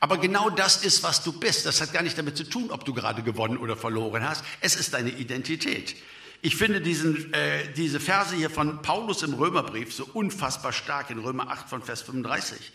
Aber 0.00 0.18
genau 0.18 0.50
das 0.50 0.84
ist, 0.84 1.02
was 1.02 1.24
du 1.24 1.32
bist. 1.32 1.64
Das 1.64 1.80
hat 1.80 1.92
gar 1.92 2.02
nicht 2.02 2.18
damit 2.18 2.36
zu 2.36 2.44
tun, 2.44 2.70
ob 2.70 2.84
du 2.84 2.92
gerade 2.92 3.22
gewonnen 3.22 3.56
oder 3.56 3.76
verloren 3.76 4.28
hast. 4.28 4.44
Es 4.60 4.76
ist 4.76 4.92
deine 4.92 5.10
Identität. 5.10 5.96
Ich 6.40 6.56
finde 6.56 6.80
diesen, 6.80 7.32
äh, 7.32 7.72
diese 7.72 7.98
Verse 7.98 8.36
hier 8.36 8.50
von 8.50 8.80
Paulus 8.82 9.22
im 9.22 9.34
Römerbrief 9.34 9.92
so 9.92 10.04
unfassbar 10.12 10.72
stark 10.72 11.10
in 11.10 11.18
Römer 11.18 11.50
8 11.50 11.68
von 11.68 11.82
Vers 11.82 12.02
35. 12.02 12.72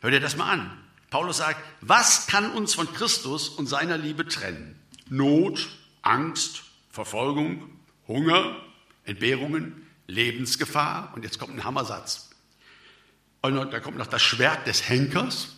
Hör 0.00 0.10
dir 0.10 0.20
das 0.20 0.36
mal 0.36 0.50
an. 0.50 0.76
Paulus 1.10 1.38
sagt, 1.38 1.60
was 1.80 2.28
kann 2.28 2.52
uns 2.52 2.74
von 2.74 2.92
Christus 2.92 3.48
und 3.48 3.66
seiner 3.66 3.98
Liebe 3.98 4.26
trennen? 4.26 4.80
Not, 5.08 5.68
Angst, 6.02 6.62
Verfolgung, 6.90 7.68
Hunger, 8.06 8.56
Entbehrungen, 9.04 9.86
Lebensgefahr. 10.06 11.12
Und 11.14 11.24
jetzt 11.24 11.38
kommt 11.38 11.54
ein 11.54 11.64
Hammersatz. 11.64 12.30
Und 13.42 13.56
da 13.56 13.80
kommt 13.80 13.98
noch 13.98 14.06
das 14.06 14.22
Schwert 14.22 14.66
des 14.66 14.88
Henkers. 14.88 15.56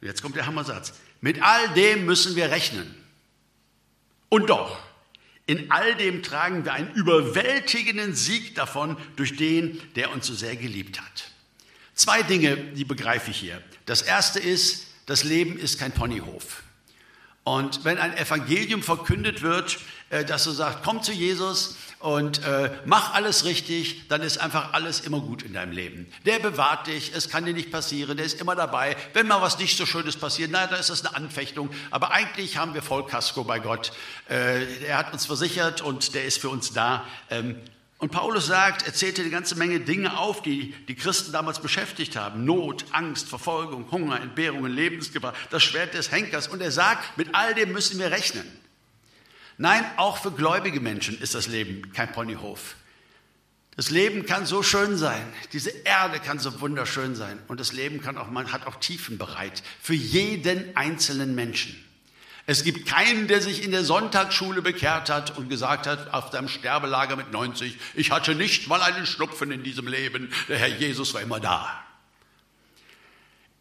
Und 0.00 0.08
jetzt 0.08 0.22
kommt 0.22 0.36
der 0.36 0.46
Hammersatz. 0.46 0.94
Mit 1.20 1.42
all 1.42 1.68
dem 1.74 2.04
müssen 2.04 2.36
wir 2.36 2.50
rechnen. 2.50 2.94
Und 4.28 4.50
doch, 4.50 4.80
in 5.46 5.70
all 5.70 5.94
dem 5.94 6.22
tragen 6.22 6.64
wir 6.64 6.72
einen 6.72 6.92
überwältigenden 6.92 8.14
Sieg 8.14 8.54
davon 8.54 8.96
durch 9.16 9.36
den, 9.36 9.80
der 9.94 10.10
uns 10.10 10.26
so 10.26 10.34
sehr 10.34 10.56
geliebt 10.56 11.00
hat. 11.00 11.33
Zwei 11.94 12.22
Dinge, 12.22 12.56
die 12.56 12.84
begreife 12.84 13.30
ich 13.30 13.36
hier. 13.36 13.62
Das 13.86 14.02
erste 14.02 14.40
ist, 14.40 14.86
das 15.06 15.22
Leben 15.22 15.58
ist 15.58 15.78
kein 15.78 15.92
Ponyhof. 15.92 16.62
Und 17.44 17.84
wenn 17.84 17.98
ein 17.98 18.16
Evangelium 18.16 18.82
verkündet 18.82 19.42
wird, 19.42 19.78
äh, 20.08 20.24
dass 20.24 20.44
du 20.44 20.50
sagst, 20.50 20.78
komm 20.82 21.02
zu 21.02 21.12
Jesus 21.12 21.76
und 21.98 22.42
äh, 22.42 22.70
mach 22.86 23.12
alles 23.12 23.44
richtig, 23.44 24.08
dann 24.08 24.22
ist 24.22 24.38
einfach 24.38 24.72
alles 24.72 25.00
immer 25.00 25.20
gut 25.20 25.42
in 25.42 25.52
deinem 25.52 25.72
Leben. 25.72 26.06
Der 26.24 26.38
bewahrt 26.38 26.86
dich, 26.86 27.12
es 27.14 27.28
kann 27.28 27.44
dir 27.44 27.52
nicht 27.52 27.70
passieren, 27.70 28.16
der 28.16 28.24
ist 28.24 28.40
immer 28.40 28.56
dabei. 28.56 28.96
Wenn 29.12 29.26
mal 29.26 29.42
was 29.42 29.58
nicht 29.58 29.76
so 29.76 29.84
Schönes 29.84 30.16
passiert, 30.16 30.50
na, 30.52 30.66
da 30.66 30.76
ist 30.76 30.88
das 30.88 31.04
eine 31.04 31.14
Anfechtung. 31.14 31.68
Aber 31.90 32.12
eigentlich 32.12 32.56
haben 32.56 32.72
wir 32.72 32.80
Vollkasko 32.82 33.44
bei 33.44 33.58
Gott. 33.58 33.92
Äh, 34.30 34.86
er 34.86 34.96
hat 34.96 35.12
uns 35.12 35.26
versichert 35.26 35.82
und 35.82 36.14
der 36.14 36.24
ist 36.24 36.40
für 36.40 36.48
uns 36.48 36.72
da. 36.72 37.04
Und 38.04 38.10
Paulus 38.10 38.48
sagt, 38.48 38.86
er 38.86 38.92
zählte 38.92 39.22
eine 39.22 39.30
ganze 39.30 39.54
Menge 39.54 39.80
Dinge 39.80 40.18
auf, 40.18 40.42
die 40.42 40.74
die 40.88 40.94
Christen 40.94 41.32
damals 41.32 41.60
beschäftigt 41.60 42.16
haben. 42.16 42.44
Not, 42.44 42.84
Angst, 42.92 43.30
Verfolgung, 43.30 43.90
Hunger, 43.90 44.20
Entbehrungen, 44.20 44.70
Lebensgefahr, 44.70 45.32
das 45.48 45.62
Schwert 45.62 45.94
des 45.94 46.12
Henkers. 46.12 46.46
Und 46.46 46.60
er 46.60 46.70
sagt, 46.70 47.16
mit 47.16 47.34
all 47.34 47.54
dem 47.54 47.72
müssen 47.72 47.98
wir 47.98 48.10
rechnen. 48.10 48.44
Nein, 49.56 49.82
auch 49.96 50.18
für 50.18 50.32
gläubige 50.32 50.80
Menschen 50.80 51.18
ist 51.18 51.34
das 51.34 51.46
Leben 51.46 51.94
kein 51.94 52.12
Ponyhof. 52.12 52.76
Das 53.74 53.88
Leben 53.88 54.26
kann 54.26 54.44
so 54.44 54.62
schön 54.62 54.98
sein. 54.98 55.24
Diese 55.54 55.70
Erde 55.70 56.20
kann 56.20 56.38
so 56.38 56.60
wunderschön 56.60 57.14
sein. 57.16 57.38
Und 57.48 57.58
das 57.58 57.72
Leben 57.72 58.02
kann 58.02 58.18
auch, 58.18 58.28
man 58.28 58.52
hat 58.52 58.66
auch 58.66 58.76
Tiefen 58.80 59.16
bereit. 59.16 59.62
Für 59.80 59.94
jeden 59.94 60.76
einzelnen 60.76 61.34
Menschen. 61.34 61.82
Es 62.46 62.62
gibt 62.62 62.86
keinen, 62.86 63.26
der 63.26 63.40
sich 63.40 63.62
in 63.62 63.70
der 63.70 63.84
Sonntagsschule 63.84 64.60
bekehrt 64.60 65.08
hat 65.08 65.36
und 65.38 65.48
gesagt 65.48 65.86
hat, 65.86 66.12
auf 66.12 66.30
seinem 66.30 66.48
Sterbelager 66.48 67.16
mit 67.16 67.32
90, 67.32 67.78
ich 67.94 68.10
hatte 68.10 68.34
nicht 68.34 68.68
mal 68.68 68.82
einen 68.82 69.06
Schnupfen 69.06 69.50
in 69.50 69.62
diesem 69.62 69.86
Leben, 69.86 70.30
der 70.48 70.58
Herr 70.58 70.68
Jesus 70.68 71.14
war 71.14 71.22
immer 71.22 71.40
da. 71.40 71.84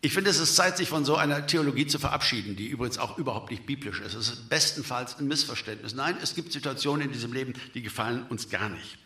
Ich 0.01 0.11
finde, 0.11 0.31
es 0.31 0.37
ist 0.37 0.57
Zeit, 0.57 0.75
sich 0.75 0.89
von 0.89 1.05
so 1.05 1.15
einer 1.15 1.47
Theologie 1.47 1.87
zu 1.87 1.97
verabschieden, 1.97 2.57
die 2.57 2.67
übrigens 2.67 2.97
auch 2.97 3.17
überhaupt 3.17 3.51
nicht 3.51 3.65
biblisch 3.65 4.01
ist. 4.01 4.15
Es 4.15 4.27
ist 4.27 4.49
bestenfalls 4.49 5.17
ein 5.17 5.29
Missverständnis. 5.29 5.93
Nein, 5.93 6.17
es 6.21 6.35
gibt 6.35 6.51
Situationen 6.51 7.07
in 7.07 7.13
diesem 7.13 7.31
Leben, 7.31 7.53
die 7.73 7.81
gefallen 7.81 8.25
uns 8.27 8.49
gar 8.49 8.67
nicht. 8.67 8.97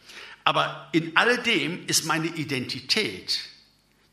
Aber 0.44 0.90
in 0.94 1.16
alledem 1.16 1.86
ist 1.86 2.06
meine 2.06 2.26
Identität 2.26 3.42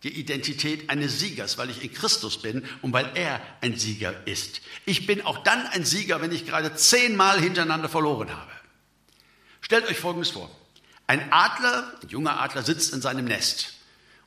die 0.05 0.21
Identität 0.21 0.91
eines 0.91 1.19
Siegers, 1.19 1.59
weil 1.59 1.71
ich 1.71 1.83
in 1.83 1.93
Christus 1.93 2.41
bin 2.41 2.65
und 2.83 2.93
weil 2.93 3.11
er 3.15 3.41
ein 3.63 3.77
Sieger 3.77 4.15
ist. 4.27 4.61
Ich 4.85 5.07
bin 5.07 5.23
auch 5.23 5.39
dann 5.39 5.67
ein 5.69 5.85
Sieger, 5.85 6.21
wenn 6.21 6.31
ich 6.31 6.47
gerade 6.47 6.75
zehnmal 6.75 7.41
hintereinander 7.41 7.89
verloren 7.89 8.31
habe. 8.31 8.51
Stellt 9.63 9.89
euch 9.89 9.99
Folgendes 9.99 10.31
vor. 10.31 10.51
Ein 11.07 11.33
Adler, 11.33 11.93
ein 12.03 12.09
junger 12.09 12.39
Adler, 12.41 12.63
sitzt 12.63 12.93
in 12.93 13.01
seinem 13.01 13.25
Nest 13.25 13.75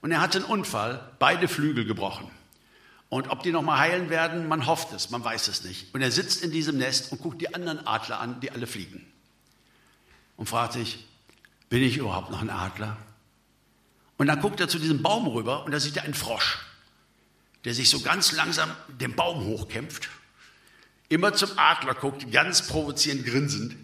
und 0.02 0.12
er 0.12 0.20
hat 0.20 0.36
einen 0.36 0.46
Unfall, 0.46 1.12
beide 1.20 1.48
Flügel 1.48 1.86
gebrochen. 1.86 2.30
Und 3.10 3.30
ob 3.30 3.44
die 3.44 3.52
nochmal 3.52 3.80
heilen 3.80 4.10
werden, 4.10 4.48
man 4.48 4.66
hofft 4.66 4.92
es, 4.94 5.12
man 5.12 5.24
weiß 5.24 5.48
es 5.48 5.64
nicht. 5.64 5.94
Und 5.94 6.02
er 6.02 6.12
sitzt 6.12 6.44
in 6.44 6.52
diesem 6.52 6.78
Nest 6.78 7.12
und 7.12 7.22
guckt 7.22 7.40
die 7.40 7.54
anderen 7.54 7.86
Adler 7.88 8.20
an, 8.20 8.42
die 8.42 8.52
alle 8.52 8.68
fliegen. 8.68 9.06
Und 10.36 10.50
fragt 10.50 10.74
sich, 10.74 11.06
bin 11.70 11.84
ich 11.84 11.98
überhaupt 11.98 12.32
noch 12.32 12.42
ein 12.42 12.50
Adler? 12.50 12.98
Und 14.18 14.28
dann 14.28 14.42
guckt 14.42 14.60
er 14.60 14.68
zu 14.68 14.80
diesem 14.80 15.02
Baum 15.02 15.28
rüber 15.28 15.64
und 15.64 15.72
da 15.72 15.80
sieht 15.80 15.98
er 15.98 16.04
einen 16.04 16.14
Frosch, 16.14 16.60
der 17.66 17.74
sich 17.74 17.90
so 17.90 18.00
ganz 18.00 18.32
langsam 18.32 18.72
den 18.88 19.16
Baum 19.16 19.46
hochkämpft, 19.46 20.10
immer 21.10 21.34
zum 21.34 21.52
Adler 21.58 21.94
guckt, 21.94 22.32
ganz 22.32 22.68
provozierend 22.68 23.26
grinsend. 23.26 23.76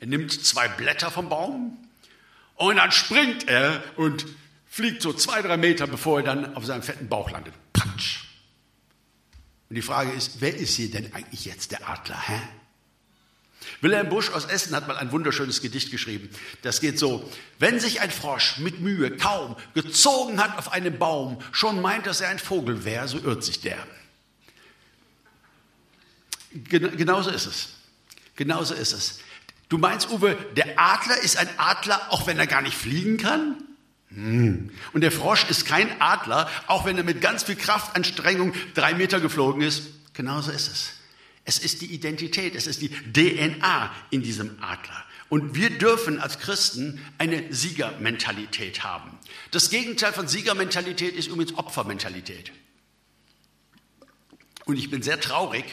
Er 0.00 0.06
nimmt 0.06 0.32
zwei 0.32 0.68
Blätter 0.68 1.10
vom 1.10 1.28
Baum 1.28 1.76
und 2.54 2.76
dann 2.76 2.92
springt 2.92 3.48
er 3.48 3.82
und 3.96 4.26
fliegt 4.66 5.02
so 5.02 5.12
zwei, 5.12 5.42
drei 5.42 5.56
Meter, 5.56 5.86
bevor 5.86 6.20
er 6.20 6.24
dann 6.24 6.54
auf 6.54 6.64
seinem 6.64 6.82
fetten 6.82 7.08
Bauch 7.08 7.30
landet. 7.30 7.54
Patsch. 7.72 8.24
Und 9.68 9.74
die 9.76 9.82
Frage 9.82 10.12
ist, 10.12 10.40
wer 10.40 10.54
ist 10.54 10.76
hier 10.76 10.90
denn 10.90 11.12
eigentlich 11.12 11.44
jetzt 11.44 11.72
der 11.72 11.88
Adler? 11.88 12.20
Hä? 12.28 12.40
Wilhelm 13.80 14.08
Busch 14.08 14.30
aus 14.30 14.44
Essen 14.44 14.74
hat 14.74 14.88
mal 14.88 14.96
ein 14.96 15.12
wunderschönes 15.12 15.60
Gedicht 15.60 15.90
geschrieben. 15.90 16.30
Das 16.62 16.80
geht 16.80 16.98
so. 16.98 17.30
Wenn 17.58 17.80
sich 17.80 18.00
ein 18.00 18.10
Frosch 18.10 18.58
mit 18.58 18.80
Mühe 18.80 19.16
kaum 19.16 19.56
gezogen 19.74 20.42
hat 20.42 20.58
auf 20.58 20.72
einen 20.72 20.98
Baum, 20.98 21.38
schon 21.52 21.80
meint, 21.82 22.06
dass 22.06 22.20
er 22.20 22.28
ein 22.28 22.38
Vogel 22.38 22.84
wäre, 22.84 23.08
so 23.08 23.18
irrt 23.18 23.44
sich 23.44 23.60
der. 23.60 23.78
Genauso 26.52 27.30
ist 27.30 27.46
es. 27.46 27.68
Genauso 28.34 28.74
ist 28.74 28.92
es. 28.92 29.20
Du 29.68 29.78
meinst, 29.78 30.10
Uwe, 30.10 30.36
der 30.56 30.78
Adler 30.78 31.18
ist 31.22 31.36
ein 31.36 31.48
Adler, 31.56 32.12
auch 32.12 32.26
wenn 32.26 32.38
er 32.38 32.46
gar 32.46 32.62
nicht 32.62 32.76
fliegen 32.76 33.16
kann? 33.16 33.56
Hm. 34.10 34.70
Und 34.92 35.00
der 35.00 35.10
Frosch 35.10 35.44
ist 35.50 35.66
kein 35.66 36.00
Adler, 36.00 36.48
auch 36.68 36.84
wenn 36.84 36.96
er 36.96 37.04
mit 37.04 37.20
ganz 37.20 37.42
viel 37.42 37.56
Kraftanstrengung 37.56 38.54
drei 38.74 38.94
Meter 38.94 39.20
geflogen 39.20 39.62
ist. 39.62 39.82
Genauso 40.14 40.52
ist 40.52 40.68
es. 40.68 40.92
Es 41.46 41.58
ist 41.58 41.80
die 41.80 41.86
Identität, 41.86 42.54
es 42.54 42.66
ist 42.66 42.82
die 42.82 42.90
DNA 42.90 43.94
in 44.10 44.22
diesem 44.22 44.62
Adler. 44.62 45.04
Und 45.28 45.54
wir 45.54 45.70
dürfen 45.70 46.20
als 46.20 46.38
Christen 46.38 47.00
eine 47.18 47.52
Siegermentalität 47.52 48.84
haben. 48.84 49.18
Das 49.52 49.70
Gegenteil 49.70 50.12
von 50.12 50.28
Siegermentalität 50.28 51.14
ist 51.14 51.28
übrigens 51.28 51.56
Opfermentalität. 51.56 52.52
Und 54.66 54.76
ich 54.76 54.90
bin 54.90 55.02
sehr 55.02 55.20
traurig, 55.20 55.64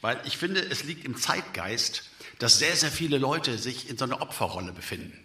weil 0.00 0.20
ich 0.26 0.36
finde, 0.36 0.60
es 0.60 0.84
liegt 0.84 1.04
im 1.04 1.16
Zeitgeist, 1.16 2.10
dass 2.38 2.58
sehr, 2.58 2.74
sehr 2.74 2.90
viele 2.90 3.18
Leute 3.18 3.56
sich 3.56 3.88
in 3.88 3.96
so 3.96 4.04
einer 4.04 4.20
Opferrolle 4.22 4.72
befinden. 4.72 5.16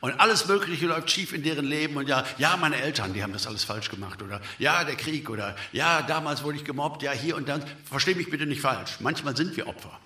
Und 0.00 0.20
alles 0.20 0.46
Mögliche 0.46 0.86
läuft 0.86 1.10
schief 1.10 1.32
in 1.32 1.42
deren 1.42 1.64
Leben 1.64 1.96
und 1.96 2.08
ja, 2.08 2.24
ja, 2.38 2.56
meine 2.56 2.76
Eltern, 2.76 3.14
die 3.14 3.22
haben 3.22 3.32
das 3.32 3.46
alles 3.46 3.64
falsch 3.64 3.88
gemacht 3.88 4.22
oder 4.22 4.40
ja, 4.58 4.84
der 4.84 4.96
Krieg 4.96 5.30
oder 5.30 5.56
ja, 5.72 6.02
damals 6.02 6.42
wurde 6.42 6.58
ich 6.58 6.64
gemobbt, 6.64 7.02
ja, 7.02 7.12
hier 7.12 7.36
und 7.36 7.48
dann. 7.48 7.64
Versteh 7.88 8.14
mich 8.14 8.30
bitte 8.30 8.46
nicht 8.46 8.60
falsch. 8.60 9.00
Manchmal 9.00 9.36
sind 9.36 9.56
wir 9.56 9.66
Opfer. 9.66 9.98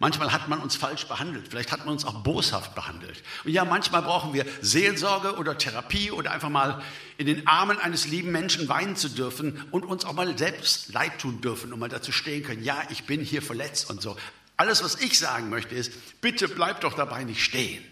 Manchmal 0.00 0.32
hat 0.32 0.48
man 0.48 0.60
uns 0.60 0.76
falsch 0.76 1.06
behandelt. 1.06 1.48
Vielleicht 1.48 1.72
hat 1.72 1.80
man 1.80 1.88
uns 1.88 2.06
auch 2.06 2.22
boshaft 2.22 2.74
behandelt. 2.74 3.22
Und 3.44 3.52
ja, 3.52 3.66
manchmal 3.66 4.00
brauchen 4.00 4.32
wir 4.32 4.46
Seelsorge 4.62 5.34
oder 5.36 5.58
Therapie 5.58 6.10
oder 6.10 6.32
einfach 6.32 6.48
mal 6.48 6.82
in 7.18 7.26
den 7.26 7.46
Armen 7.46 7.78
eines 7.78 8.06
lieben 8.06 8.32
Menschen 8.32 8.70
weinen 8.70 8.96
zu 8.96 9.10
dürfen 9.10 9.62
und 9.70 9.84
uns 9.84 10.06
auch 10.06 10.14
mal 10.14 10.38
selbst 10.38 10.94
leid 10.94 11.18
tun 11.18 11.42
dürfen 11.42 11.70
und 11.74 11.78
mal 11.78 11.90
dazu 11.90 12.12
stehen 12.12 12.42
können, 12.42 12.64
ja, 12.64 12.82
ich 12.88 13.04
bin 13.04 13.20
hier 13.20 13.42
verletzt 13.42 13.90
und 13.90 14.00
so. 14.00 14.16
Alles, 14.56 14.82
was 14.82 14.94
ich 14.94 15.18
sagen 15.18 15.50
möchte, 15.50 15.74
ist, 15.74 15.92
bitte 16.22 16.48
bleib 16.48 16.80
doch 16.80 16.94
dabei 16.94 17.24
nicht 17.24 17.44
stehen. 17.44 17.84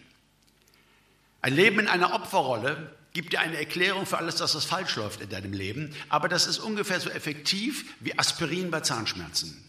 Ein 1.40 1.54
Leben 1.54 1.78
in 1.80 1.88
einer 1.88 2.14
Opferrolle 2.14 2.92
gibt 3.12 3.32
dir 3.32 3.40
eine 3.40 3.56
Erklärung 3.56 4.06
für 4.06 4.18
alles, 4.18 4.36
dass 4.36 4.52
das 4.52 4.64
falsch 4.64 4.96
läuft 4.96 5.20
in 5.20 5.28
deinem 5.28 5.52
Leben, 5.52 5.94
aber 6.08 6.28
das 6.28 6.46
ist 6.46 6.58
ungefähr 6.58 7.00
so 7.00 7.10
effektiv 7.10 7.94
wie 8.00 8.18
Aspirin 8.18 8.70
bei 8.70 8.80
Zahnschmerzen. 8.80 9.64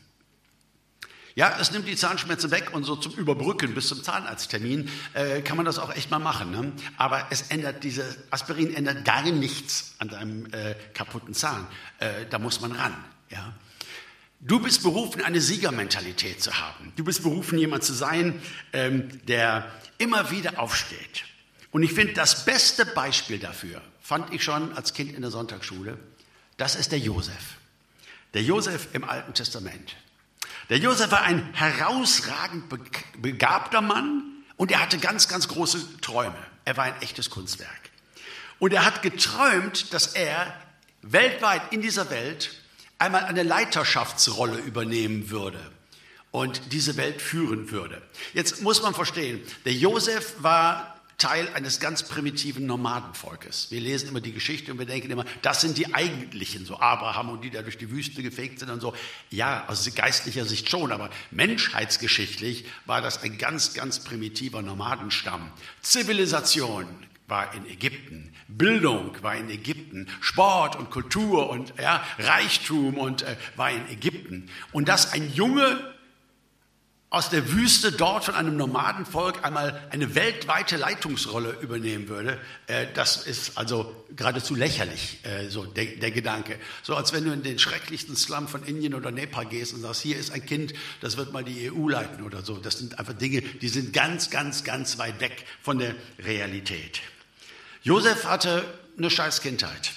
Ja, 1.35 1.57
es 1.59 1.71
nimmt 1.71 1.87
die 1.87 1.95
Zahnschmerzen 1.95 2.51
weg 2.51 2.71
und 2.73 2.83
so 2.83 2.95
zum 2.95 3.13
Überbrücken 3.13 3.73
bis 3.73 3.87
zum 3.87 4.03
Zahnarzttermin 4.03 4.89
äh, 5.13 5.41
kann 5.41 5.55
man 5.55 5.65
das 5.65 5.79
auch 5.79 5.95
echt 5.95 6.11
mal 6.11 6.19
machen. 6.19 6.51
Ne? 6.51 6.73
Aber 6.97 7.27
es 7.29 7.43
ändert 7.43 7.83
diese 7.83 8.03
Aspirin 8.29 8.73
ändert 8.73 9.05
gar 9.05 9.21
nichts 9.23 9.95
an 9.99 10.09
deinem 10.09 10.47
äh, 10.47 10.75
kaputten 10.93 11.33
Zahn. 11.33 11.65
Äh, 11.99 12.25
da 12.29 12.39
muss 12.39 12.59
man 12.59 12.73
ran. 12.73 12.93
Ja. 13.29 13.53
Du 14.41 14.59
bist 14.59 14.83
berufen, 14.83 15.21
eine 15.21 15.39
Siegermentalität 15.39 16.41
zu 16.41 16.51
haben. 16.59 16.91
Du 16.95 17.03
bist 17.03 17.23
berufen, 17.23 17.57
jemand 17.57 17.83
zu 17.83 17.93
sein, 17.93 18.41
ähm, 18.73 19.25
der 19.27 19.71
immer 19.97 20.31
wieder 20.31 20.59
aufsteht. 20.59 21.23
Und 21.71 21.83
ich 21.83 21.93
finde, 21.93 22.13
das 22.13 22.45
beste 22.45 22.85
Beispiel 22.85 23.39
dafür 23.39 23.81
fand 24.01 24.33
ich 24.33 24.43
schon 24.43 24.73
als 24.73 24.93
Kind 24.93 25.13
in 25.13 25.21
der 25.21 25.31
Sonntagsschule. 25.31 25.97
Das 26.57 26.75
ist 26.75 26.91
der 26.91 26.99
Josef. 26.99 27.57
Der 28.33 28.43
Josef 28.43 28.87
im 28.93 29.03
Alten 29.03 29.33
Testament. 29.33 29.95
Der 30.69 30.77
Josef 30.77 31.11
war 31.11 31.21
ein 31.23 31.53
herausragend 31.53 32.65
begabter 33.21 33.81
Mann 33.81 34.23
und 34.55 34.71
er 34.71 34.81
hatte 34.81 34.99
ganz, 34.99 35.27
ganz 35.27 35.47
große 35.47 35.99
Träume. 36.01 36.37
Er 36.65 36.77
war 36.77 36.85
ein 36.85 37.01
echtes 37.01 37.29
Kunstwerk. 37.29 37.89
Und 38.59 38.73
er 38.73 38.85
hat 38.85 39.01
geträumt, 39.01 39.93
dass 39.93 40.07
er 40.07 40.53
weltweit 41.01 41.71
in 41.71 41.81
dieser 41.81 42.09
Welt 42.09 42.51
einmal 42.99 43.25
eine 43.25 43.43
Leiterschaftsrolle 43.43 44.57
übernehmen 44.57 45.29
würde 45.29 45.59
und 46.31 46.73
diese 46.73 46.97
Welt 46.97 47.21
führen 47.21 47.71
würde. 47.71 48.01
Jetzt 48.33 48.61
muss 48.61 48.83
man 48.83 48.93
verstehen, 48.93 49.41
der 49.65 49.73
Josef 49.73 50.35
war 50.39 50.98
Teil 51.19 51.47
eines 51.53 51.79
ganz 51.79 52.03
primitiven 52.03 52.65
Nomadenvolkes. 52.65 53.67
Wir 53.69 53.81
lesen 53.81 54.09
immer 54.09 54.21
die 54.21 54.31
Geschichte 54.31 54.71
und 54.71 54.79
wir 54.79 54.85
denken 54.85 55.11
immer, 55.11 55.25
das 55.41 55.61
sind 55.61 55.77
die 55.77 55.93
eigentlichen, 55.93 56.65
so 56.65 56.79
Abraham 56.79 57.29
und 57.29 57.43
die 57.43 57.51
da 57.51 57.61
durch 57.61 57.77
die 57.77 57.91
Wüste 57.91 58.23
gefegt 58.23 58.59
sind 58.59 58.71
und 58.71 58.81
so. 58.81 58.95
Ja, 59.29 59.65
aus 59.67 59.93
geistlicher 59.93 60.45
Sicht 60.45 60.69
schon, 60.69 60.91
aber 60.91 61.09
menschheitsgeschichtlich 61.29 62.65
war 62.85 63.01
das 63.01 63.21
ein 63.21 63.37
ganz, 63.37 63.73
ganz 63.73 63.99
primitiver 63.99 64.61
Nomadenstamm. 64.61 65.51
Zivilisation 65.81 66.87
war 67.27 67.53
in 67.53 67.65
Ägypten, 67.67 68.33
Bildung 68.47 69.15
war 69.21 69.35
in 69.35 69.49
Ägypten, 69.49 70.07
Sport 70.21 70.75
und 70.75 70.89
Kultur 70.89 71.49
und 71.49 71.73
ja, 71.79 72.03
Reichtum 72.17 72.97
und 72.97 73.21
äh, 73.21 73.35
war 73.55 73.69
in 73.69 73.87
Ägypten. 73.89 74.49
Und 74.71 74.87
dass 74.87 75.13
ein 75.13 75.31
Junge 75.33 75.79
aus 77.11 77.29
der 77.29 77.51
Wüste 77.51 77.91
dort 77.91 78.25
von 78.25 78.35
einem 78.35 78.55
Nomadenvolk 78.55 79.43
einmal 79.43 79.81
eine 79.89 80.13
weltweite 80.13 80.77
Leitungsrolle 80.77 81.57
übernehmen 81.61 82.07
würde, 82.07 82.39
äh, 82.67 82.85
das 82.93 83.25
ist 83.25 83.57
also 83.57 84.05
geradezu 84.15 84.53
lächerlich, 84.53 85.19
äh, 85.23 85.49
so 85.49 85.65
der, 85.65 85.85
der, 85.85 86.11
Gedanke. 86.11 86.59
So 86.83 86.95
als 86.95 87.11
wenn 87.11 87.25
du 87.25 87.31
in 87.31 87.41
den 87.41 87.57
schrecklichsten 87.57 88.15
Slum 88.15 88.47
von 88.47 88.63
Indien 88.63 88.93
oder 88.93 89.09
Nepal 89.09 89.47
gehst 89.47 89.73
und 89.73 89.81
sagst, 89.81 90.01
hier 90.03 90.17
ist 90.17 90.31
ein 90.31 90.45
Kind, 90.45 90.73
das 91.01 91.17
wird 91.17 91.33
mal 91.33 91.43
die 91.43 91.71
EU 91.71 91.89
leiten 91.89 92.23
oder 92.23 92.43
so. 92.43 92.57
Das 92.57 92.77
sind 92.77 92.99
einfach 92.99 93.13
Dinge, 93.13 93.41
die 93.41 93.69
sind 93.69 93.91
ganz, 93.91 94.29
ganz, 94.29 94.63
ganz 94.63 94.99
weit 94.99 95.19
weg 95.19 95.45
von 95.63 95.79
der 95.79 95.95
Realität. 96.19 97.01
Josef 97.81 98.25
hatte 98.25 98.63
eine 98.97 99.09
scheiß 99.09 99.41
Kindheit. 99.41 99.93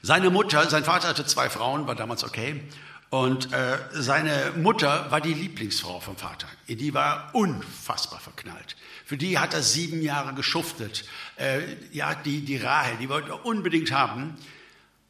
Seine 0.00 0.30
Mutter, 0.30 0.70
sein 0.70 0.84
Vater 0.84 1.08
hatte 1.08 1.26
zwei 1.26 1.50
Frauen, 1.50 1.88
war 1.88 1.96
damals 1.96 2.22
okay. 2.22 2.62
Und 3.10 3.52
äh, 3.54 3.78
seine 3.92 4.52
Mutter 4.56 5.10
war 5.10 5.22
die 5.22 5.32
Lieblingsfrau 5.32 6.00
vom 6.00 6.16
Vater. 6.16 6.46
Die 6.68 6.92
war 6.92 7.30
unfassbar 7.32 8.20
verknallt. 8.20 8.76
Für 9.06 9.16
die 9.16 9.38
hat 9.38 9.54
er 9.54 9.62
sieben 9.62 10.02
Jahre 10.02 10.34
geschuftet. 10.34 11.04
Äh, 11.36 11.60
ja, 11.90 12.14
die, 12.14 12.42
die 12.42 12.58
Rahel, 12.58 12.98
die 13.00 13.08
wollte 13.08 13.30
er 13.30 13.46
unbedingt 13.46 13.92
haben. 13.92 14.36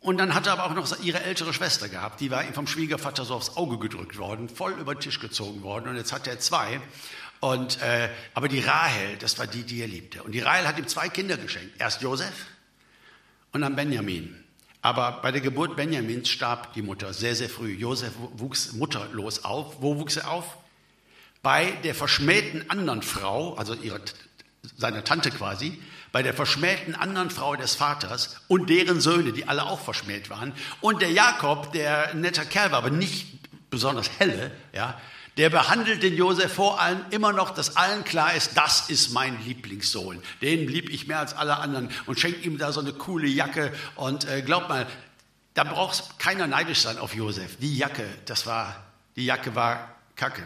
Und 0.00 0.18
dann 0.18 0.32
hat 0.34 0.46
er 0.46 0.52
aber 0.52 0.66
auch 0.66 0.74
noch 0.74 1.02
ihre 1.02 1.22
ältere 1.24 1.52
Schwester 1.52 1.88
gehabt. 1.88 2.20
Die 2.20 2.30
war 2.30 2.44
ihm 2.44 2.54
vom 2.54 2.68
Schwiegervater 2.68 3.24
so 3.24 3.34
aufs 3.34 3.56
Auge 3.56 3.78
gedrückt 3.78 4.16
worden, 4.16 4.48
voll 4.48 4.72
über 4.72 4.94
den 4.94 5.00
Tisch 5.00 5.18
gezogen 5.18 5.62
worden. 5.64 5.88
Und 5.88 5.96
jetzt 5.96 6.12
hat 6.12 6.28
er 6.28 6.38
zwei. 6.38 6.80
Und, 7.40 7.82
äh, 7.82 8.08
aber 8.34 8.46
die 8.46 8.60
Rahel, 8.60 9.16
das 9.18 9.40
war 9.40 9.48
die, 9.48 9.64
die 9.64 9.80
er 9.80 9.88
liebte. 9.88 10.22
Und 10.22 10.32
die 10.32 10.40
Rahel 10.40 10.68
hat 10.68 10.78
ihm 10.78 10.86
zwei 10.86 11.08
Kinder 11.08 11.36
geschenkt. 11.36 11.80
Erst 11.80 12.00
Josef 12.00 12.46
und 13.52 13.62
dann 13.62 13.74
Benjamin. 13.74 14.44
Aber 14.88 15.20
bei 15.20 15.32
der 15.32 15.42
Geburt 15.42 15.76
Benjamins 15.76 16.30
starb 16.30 16.72
die 16.72 16.80
Mutter 16.80 17.12
sehr, 17.12 17.36
sehr 17.36 17.50
früh. 17.50 17.74
Josef 17.74 18.12
wuchs 18.32 18.72
mutterlos 18.72 19.44
auf. 19.44 19.82
Wo 19.82 19.98
wuchs 19.98 20.16
er 20.16 20.30
auf? 20.30 20.56
Bei 21.42 21.72
der 21.84 21.94
verschmähten 21.94 22.70
anderen 22.70 23.02
Frau, 23.02 23.52
also 23.56 23.74
ihrer, 23.74 24.00
seiner 24.78 25.04
Tante 25.04 25.30
quasi, 25.30 25.78
bei 26.10 26.22
der 26.22 26.32
verschmähten 26.32 26.94
anderen 26.94 27.28
Frau 27.28 27.54
des 27.54 27.74
Vaters 27.74 28.40
und 28.48 28.70
deren 28.70 29.02
Söhne, 29.02 29.34
die 29.34 29.46
alle 29.46 29.66
auch 29.66 29.80
verschmäht 29.80 30.30
waren. 30.30 30.54
Und 30.80 31.02
der 31.02 31.12
Jakob, 31.12 31.70
der 31.74 32.14
netter 32.14 32.46
Kerl 32.46 32.72
war, 32.72 32.78
aber 32.78 32.88
nicht 32.88 33.26
besonders 33.68 34.08
helle, 34.18 34.52
ja, 34.72 34.98
der 35.38 35.50
behandelt 35.50 36.02
den 36.02 36.16
Josef 36.16 36.52
vor 36.52 36.80
allem 36.80 37.00
immer 37.10 37.32
noch, 37.32 37.50
dass 37.50 37.76
allen 37.76 38.02
klar 38.02 38.34
ist, 38.34 38.56
das 38.56 38.90
ist 38.90 39.10
mein 39.10 39.40
Lieblingssohn. 39.44 40.20
Den 40.42 40.66
lieb 40.66 40.90
ich 40.90 41.06
mehr 41.06 41.20
als 41.20 41.32
alle 41.32 41.58
anderen 41.58 41.90
und 42.06 42.18
schenkt 42.18 42.44
ihm 42.44 42.58
da 42.58 42.72
so 42.72 42.80
eine 42.80 42.92
coole 42.92 43.28
Jacke. 43.28 43.72
Und 43.94 44.28
äh, 44.28 44.42
glaub 44.42 44.68
mal, 44.68 44.88
da 45.54 45.62
braucht 45.62 46.18
keiner 46.18 46.48
neidisch 46.48 46.80
sein 46.80 46.98
auf 46.98 47.14
Josef. 47.14 47.56
Die 47.58 47.78
Jacke, 47.78 48.04
das 48.26 48.46
war, 48.46 48.84
die 49.14 49.26
Jacke 49.26 49.54
war 49.54 49.94
Kacke. 50.16 50.42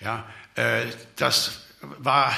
Ja, 0.00 0.26
äh, 0.56 0.86
das 1.16 1.62
war 1.80 2.36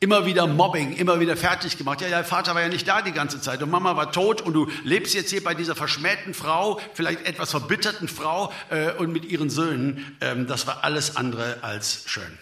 Immer 0.00 0.26
wieder 0.26 0.46
Mobbing, 0.46 0.92
immer 0.92 1.18
wieder 1.18 1.36
fertig 1.36 1.76
gemacht. 1.76 2.00
Ja, 2.00 2.08
dein 2.08 2.24
Vater 2.24 2.54
war 2.54 2.62
ja 2.62 2.68
nicht 2.68 2.86
da 2.86 3.02
die 3.02 3.10
ganze 3.10 3.40
Zeit 3.40 3.60
und 3.64 3.70
Mama 3.70 3.96
war 3.96 4.12
tot 4.12 4.40
und 4.40 4.52
du 4.52 4.70
lebst 4.84 5.12
jetzt 5.12 5.30
hier 5.30 5.42
bei 5.42 5.54
dieser 5.54 5.74
verschmähten 5.74 6.34
Frau, 6.34 6.80
vielleicht 6.94 7.26
etwas 7.26 7.50
verbitterten 7.50 8.06
Frau 8.06 8.52
äh, 8.70 8.92
und 8.92 9.12
mit 9.12 9.24
ihren 9.24 9.50
Söhnen. 9.50 10.16
Ähm, 10.20 10.46
das 10.46 10.68
war 10.68 10.84
alles 10.84 11.16
andere 11.16 11.64
als 11.64 12.04
schön. 12.06 12.38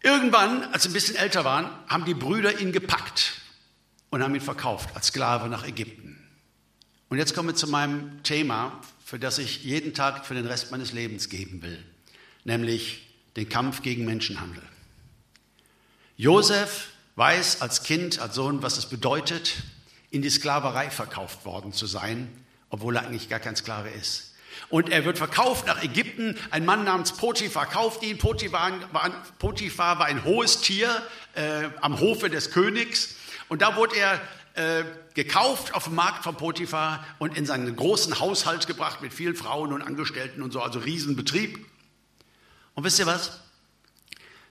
Irgendwann, 0.00 0.62
als 0.72 0.84
sie 0.84 0.90
ein 0.90 0.92
bisschen 0.92 1.16
älter 1.16 1.44
waren, 1.44 1.68
haben 1.88 2.04
die 2.04 2.14
Brüder 2.14 2.60
ihn 2.60 2.70
gepackt 2.70 3.32
und 4.10 4.22
haben 4.22 4.36
ihn 4.36 4.40
verkauft 4.40 4.90
als 4.94 5.08
Sklave 5.08 5.48
nach 5.48 5.66
Ägypten. 5.66 6.16
Und 7.08 7.18
jetzt 7.18 7.34
kommen 7.34 7.48
wir 7.48 7.56
zu 7.56 7.66
meinem 7.66 8.22
Thema, 8.22 8.80
für 9.04 9.18
das 9.18 9.38
ich 9.38 9.64
jeden 9.64 9.94
Tag 9.94 10.26
für 10.26 10.34
den 10.34 10.46
Rest 10.46 10.70
meines 10.70 10.92
Lebens 10.92 11.28
geben 11.28 11.60
will, 11.62 11.84
nämlich 12.44 13.08
den 13.34 13.48
Kampf 13.48 13.82
gegen 13.82 14.04
Menschenhandel. 14.04 14.62
Josef 16.20 16.88
weiß 17.14 17.62
als 17.62 17.84
Kind, 17.84 18.18
als 18.18 18.34
Sohn, 18.34 18.60
was 18.60 18.76
es 18.76 18.86
bedeutet, 18.86 19.62
in 20.10 20.20
die 20.20 20.30
Sklaverei 20.30 20.90
verkauft 20.90 21.44
worden 21.44 21.72
zu 21.72 21.86
sein, 21.86 22.28
obwohl 22.70 22.96
er 22.96 23.06
eigentlich 23.06 23.28
gar 23.28 23.38
kein 23.38 23.54
Sklave 23.54 23.90
ist. 23.90 24.34
Und 24.68 24.88
er 24.88 25.04
wird 25.04 25.16
verkauft 25.16 25.68
nach 25.68 25.80
Ägypten. 25.80 26.36
Ein 26.50 26.64
Mann 26.64 26.82
namens 26.82 27.12
Potiphar 27.12 27.66
kauft 27.66 28.02
ihn. 28.02 28.18
Potiphar 28.18 28.72
war, 28.90 29.10
Potiphar 29.38 30.00
war 30.00 30.06
ein 30.06 30.24
hohes 30.24 30.60
Tier 30.60 30.90
äh, 31.36 31.68
am 31.82 32.00
Hofe 32.00 32.28
des 32.28 32.50
Königs. 32.50 33.14
Und 33.48 33.62
da 33.62 33.76
wurde 33.76 33.94
er 33.94 34.20
äh, 34.54 34.84
gekauft 35.14 35.72
auf 35.72 35.84
dem 35.84 35.94
Markt 35.94 36.24
von 36.24 36.36
Potiphar 36.36 37.06
und 37.20 37.38
in 37.38 37.46
seinen 37.46 37.76
großen 37.76 38.18
Haushalt 38.18 38.66
gebracht 38.66 39.02
mit 39.02 39.14
vielen 39.14 39.36
Frauen 39.36 39.72
und 39.72 39.82
Angestellten 39.82 40.42
und 40.42 40.52
so, 40.52 40.60
also 40.62 40.80
Riesenbetrieb. 40.80 41.64
Und 42.74 42.82
wisst 42.82 42.98
ihr 42.98 43.06
was? 43.06 43.38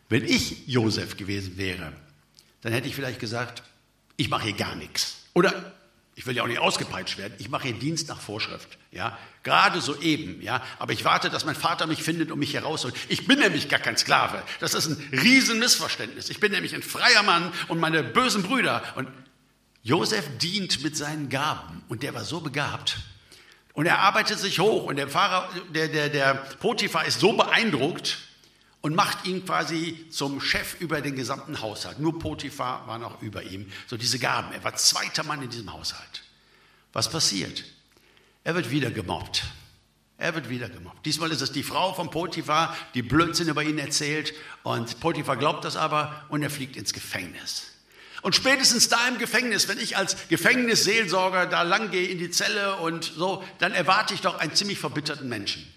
Wenn 0.09 0.23
ich 0.23 0.67
Josef 0.67 1.17
gewesen 1.17 1.57
wäre, 1.57 1.93
dann 2.61 2.73
hätte 2.73 2.87
ich 2.87 2.95
vielleicht 2.95 3.19
gesagt, 3.19 3.63
ich 4.15 4.29
mache 4.29 4.43
hier 4.43 4.53
gar 4.53 4.75
nichts. 4.75 5.17
Oder 5.33 5.73
ich 6.15 6.25
will 6.25 6.35
ja 6.35 6.41
auch 6.41 6.47
nicht 6.47 6.59
ausgepeitscht 6.59 7.19
werden, 7.19 7.33
ich 7.37 7.49
mache 7.49 7.67
hier 7.67 7.77
Dienst 7.77 8.07
nach 8.07 8.19
Vorschrift. 8.19 8.79
Ja? 8.91 9.17
Gerade 9.43 9.81
so 9.81 9.99
eben. 10.01 10.41
Ja? 10.41 10.63
Aber 10.79 10.91
ich 10.91 11.05
warte, 11.05 11.29
dass 11.29 11.45
mein 11.45 11.55
Vater 11.55 11.85
mich 11.85 12.01
findet 12.01 12.31
und 12.31 12.39
mich 12.39 12.55
herausholt. 12.55 12.95
Ich 13.07 13.27
bin 13.27 13.37
nämlich 13.37 13.69
gar 13.69 13.79
kein 13.79 13.97
Sklave. 13.97 14.41
Das 14.59 14.73
ist 14.73 14.87
ein 14.87 15.09
Riesenmissverständnis. 15.11 16.29
Ich 16.29 16.39
bin 16.39 16.51
nämlich 16.51 16.73
ein 16.73 16.81
freier 16.81 17.21
Mann 17.21 17.51
und 17.67 17.79
meine 17.79 18.03
bösen 18.03 18.41
Brüder. 18.41 18.81
Und 18.95 19.07
Josef 19.83 20.25
dient 20.39 20.83
mit 20.83 20.97
seinen 20.97 21.29
Gaben. 21.29 21.83
Und 21.87 22.01
der 22.01 22.15
war 22.15 22.23
so 22.23 22.41
begabt. 22.41 22.97
Und 23.73 23.85
er 23.85 23.99
arbeitet 23.99 24.39
sich 24.39 24.59
hoch. 24.59 24.85
Und 24.85 24.95
der, 24.95 25.07
Pfarrer, 25.07 25.49
der, 25.69 25.87
der, 25.87 26.09
der 26.09 26.33
Potiphar 26.33 27.05
ist 27.05 27.19
so 27.19 27.33
beeindruckt, 27.33 28.17
und 28.87 28.95
macht 28.95 29.27
ihn 29.27 29.45
quasi 29.45 30.05
zum 30.11 30.39
Chef 30.39 30.79
über 30.79 31.01
den 31.01 31.17
gesamten 31.17 31.59
Haushalt. 31.59 31.99
Nur 31.99 32.19
Potiphar 32.19 32.87
war 32.87 32.97
noch 32.97 33.21
über 33.21 33.43
ihm. 33.43 33.69
So 33.85 33.97
diese 33.97 34.17
Gaben. 34.17 34.53
Er 34.53 34.63
war 34.63 34.77
zweiter 34.77 35.25
Mann 35.25 35.41
in 35.41 35.49
diesem 35.49 35.73
Haushalt. 35.73 36.23
Was 36.93 37.09
passiert? 37.09 37.65
Er 38.45 38.55
wird 38.55 38.71
wieder 38.71 38.89
gemobbt. 38.89 39.43
Er 40.17 40.33
wird 40.35 40.49
wieder 40.49 40.69
gemobbt. 40.69 41.05
Diesmal 41.05 41.31
ist 41.31 41.41
es 41.41 41.51
die 41.51 41.63
Frau 41.63 41.93
von 41.95 42.09
Potiphar, 42.11 42.77
die 42.93 43.01
Blödsinn 43.01 43.49
über 43.49 43.61
ihn 43.61 43.77
erzählt. 43.77 44.33
Und 44.63 45.01
Potiphar 45.01 45.35
glaubt 45.35 45.65
das 45.65 45.75
aber 45.75 46.23
und 46.29 46.41
er 46.41 46.49
fliegt 46.49 46.77
ins 46.77 46.93
Gefängnis. 46.93 47.73
Und 48.21 48.35
spätestens 48.35 48.87
da 48.87 49.05
im 49.09 49.17
Gefängnis, 49.17 49.67
wenn 49.67 49.79
ich 49.79 49.97
als 49.97 50.29
Gefängnisseelsorger 50.29 51.45
da 51.47 51.63
lang 51.63 51.91
gehe 51.91 52.07
in 52.07 52.19
die 52.19 52.31
Zelle 52.31 52.77
und 52.77 53.03
so, 53.03 53.43
dann 53.59 53.73
erwarte 53.73 54.13
ich 54.13 54.21
doch 54.21 54.39
einen 54.39 54.55
ziemlich 54.55 54.79
verbitterten 54.79 55.27
Menschen. 55.27 55.67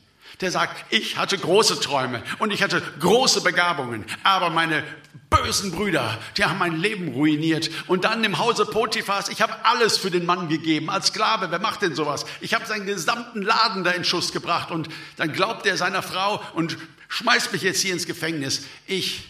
Der 0.41 0.51
sagt, 0.51 0.85
ich 0.91 1.17
hatte 1.17 1.37
große 1.37 1.81
Träume 1.81 2.23
und 2.39 2.53
ich 2.53 2.63
hatte 2.63 2.83
große 3.01 3.43
Begabungen, 3.43 4.05
aber 4.23 4.51
meine 4.51 4.83
bösen 5.29 5.71
Brüder, 5.71 6.19
die 6.37 6.45
haben 6.45 6.59
mein 6.59 6.77
Leben 6.77 7.09
ruiniert. 7.09 7.71
Und 7.87 8.05
dann 8.05 8.25
im 8.25 8.39
Hause 8.39 8.67
Potiphas, 8.67 9.29
ich 9.29 9.41
habe 9.41 9.65
alles 9.65 9.97
für 9.97 10.11
den 10.11 10.27
Mann 10.27 10.49
gegeben, 10.49 10.91
als 10.91 11.09
Sklave, 11.09 11.51
wer 11.51 11.59
macht 11.59 11.83
denn 11.83 11.95
sowas? 11.95 12.27
Ich 12.41 12.55
habe 12.55 12.67
seinen 12.67 12.87
gesamten 12.87 13.43
Laden 13.43 13.85
da 13.85 13.91
in 13.91 14.05
Schuss 14.05 14.33
gebracht 14.33 14.71
und 14.71 14.89
dann 15.17 15.33
glaubt 15.33 15.67
er 15.67 15.77
seiner 15.77 16.03
Frau 16.03 16.43
und 16.55 16.77
schmeißt 17.09 17.53
mich 17.53 17.63
jetzt 17.63 17.81
hier 17.81 17.93
ins 17.93 18.07
Gefängnis. 18.07 18.67
Ich 18.87 19.29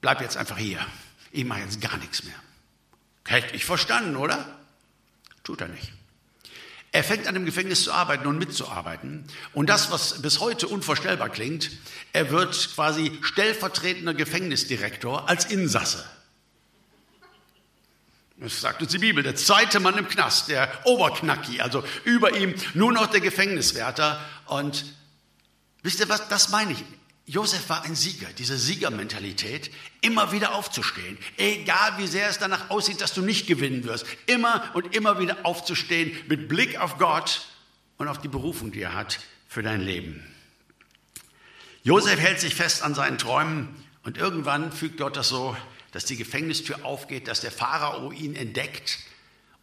bleib 0.00 0.20
jetzt 0.20 0.36
einfach 0.36 0.58
hier. 0.58 0.84
Ich 1.32 1.44
mache 1.44 1.60
jetzt 1.60 1.80
gar 1.80 1.96
nichts 1.98 2.24
mehr. 2.24 2.34
Hätte 3.26 3.54
ich 3.56 3.64
verstanden, 3.64 4.16
oder? 4.16 4.46
Tut 5.42 5.60
er 5.60 5.68
nicht. 5.68 5.95
Er 6.96 7.04
fängt 7.04 7.26
an 7.26 7.34
dem 7.34 7.44
Gefängnis 7.44 7.84
zu 7.84 7.92
arbeiten 7.92 8.26
und 8.26 8.38
mitzuarbeiten. 8.38 9.26
Und 9.52 9.68
das, 9.68 9.90
was 9.90 10.22
bis 10.22 10.40
heute 10.40 10.66
unvorstellbar 10.66 11.28
klingt, 11.28 11.70
er 12.14 12.30
wird 12.30 12.70
quasi 12.74 13.18
stellvertretender 13.20 14.14
Gefängnisdirektor 14.14 15.28
als 15.28 15.44
Insasse. 15.44 16.06
Das 18.38 18.62
sagt 18.62 18.80
uns 18.80 18.92
die 18.92 18.98
Bibel. 18.98 19.22
Der 19.22 19.36
zweite 19.36 19.78
Mann 19.78 19.98
im 19.98 20.08
Knast, 20.08 20.48
der 20.48 20.70
Oberknacki, 20.84 21.60
also 21.60 21.84
über 22.04 22.34
ihm 22.34 22.54
nur 22.72 22.94
noch 22.94 23.08
der 23.08 23.20
Gefängniswärter. 23.20 24.18
Und 24.46 24.86
wisst 25.82 26.00
ihr 26.00 26.08
was, 26.08 26.26
das 26.28 26.48
meine 26.48 26.72
ich. 26.72 26.84
Josef 27.28 27.68
war 27.68 27.82
ein 27.82 27.96
Sieger, 27.96 28.28
diese 28.38 28.56
Siegermentalität, 28.56 29.72
immer 30.00 30.30
wieder 30.30 30.54
aufzustehen, 30.54 31.18
egal 31.36 31.98
wie 31.98 32.06
sehr 32.06 32.28
es 32.28 32.38
danach 32.38 32.70
aussieht, 32.70 33.00
dass 33.00 33.14
du 33.14 33.22
nicht 33.22 33.48
gewinnen 33.48 33.82
wirst, 33.82 34.06
immer 34.26 34.70
und 34.74 34.94
immer 34.94 35.18
wieder 35.18 35.38
aufzustehen 35.44 36.16
mit 36.28 36.48
Blick 36.48 36.78
auf 36.80 36.98
Gott 36.98 37.48
und 37.98 38.06
auf 38.06 38.20
die 38.20 38.28
Berufung, 38.28 38.70
die 38.70 38.80
er 38.80 38.94
hat 38.94 39.18
für 39.48 39.64
dein 39.64 39.80
Leben. 39.80 40.24
Josef 41.82 42.20
hält 42.20 42.40
sich 42.40 42.54
fest 42.54 42.82
an 42.82 42.94
seinen 42.94 43.18
Träumen 43.18 43.74
und 44.04 44.18
irgendwann 44.18 44.70
fügt 44.70 44.98
Gott 44.98 45.16
das 45.16 45.28
so, 45.28 45.56
dass 45.90 46.04
die 46.04 46.16
Gefängnistür 46.16 46.84
aufgeht, 46.84 47.26
dass 47.26 47.40
der 47.40 47.50
Pharao 47.50 48.12
ihn 48.12 48.36
entdeckt 48.36 49.00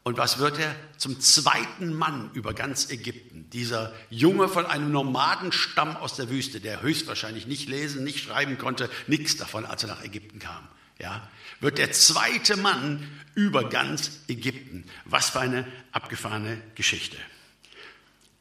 und 0.04 0.18
was 0.18 0.38
wird 0.38 0.60
er? 0.60 0.76
Zum 0.98 1.20
zweiten 1.22 1.94
Mann 1.94 2.30
über 2.34 2.54
ganz 2.54 2.90
Ägypten. 2.90 3.50
Dieser 3.52 3.94
Junge 4.10 4.50
von 4.50 4.66
einem 4.66 4.92
Nomadenstamm 4.92 5.96
aus 5.96 6.16
der 6.16 6.30
Wüste, 6.30 6.60
der 6.60 6.82
höchstwahrscheinlich 6.82 7.48
nicht 7.48 7.70
lesen, 7.70 8.04
nicht 8.04 8.20
schreiben 8.20 8.58
konnte, 8.58 8.90
nichts 9.08 9.38
davon, 9.38 9.66
als 9.66 9.84
er 9.84 9.90
nach 9.90 10.04
Ägypten 10.04 10.40
kam. 10.40 10.68
Ja, 11.00 11.28
wird 11.62 11.78
der 11.78 11.92
zweite 11.92 12.58
Mann 12.58 13.08
über 13.34 13.70
ganz 13.70 14.20
Ägypten. 14.28 14.86
Was 15.06 15.30
für 15.30 15.40
eine 15.40 15.66
abgefahrene 15.92 16.62
Geschichte. 16.76 17.18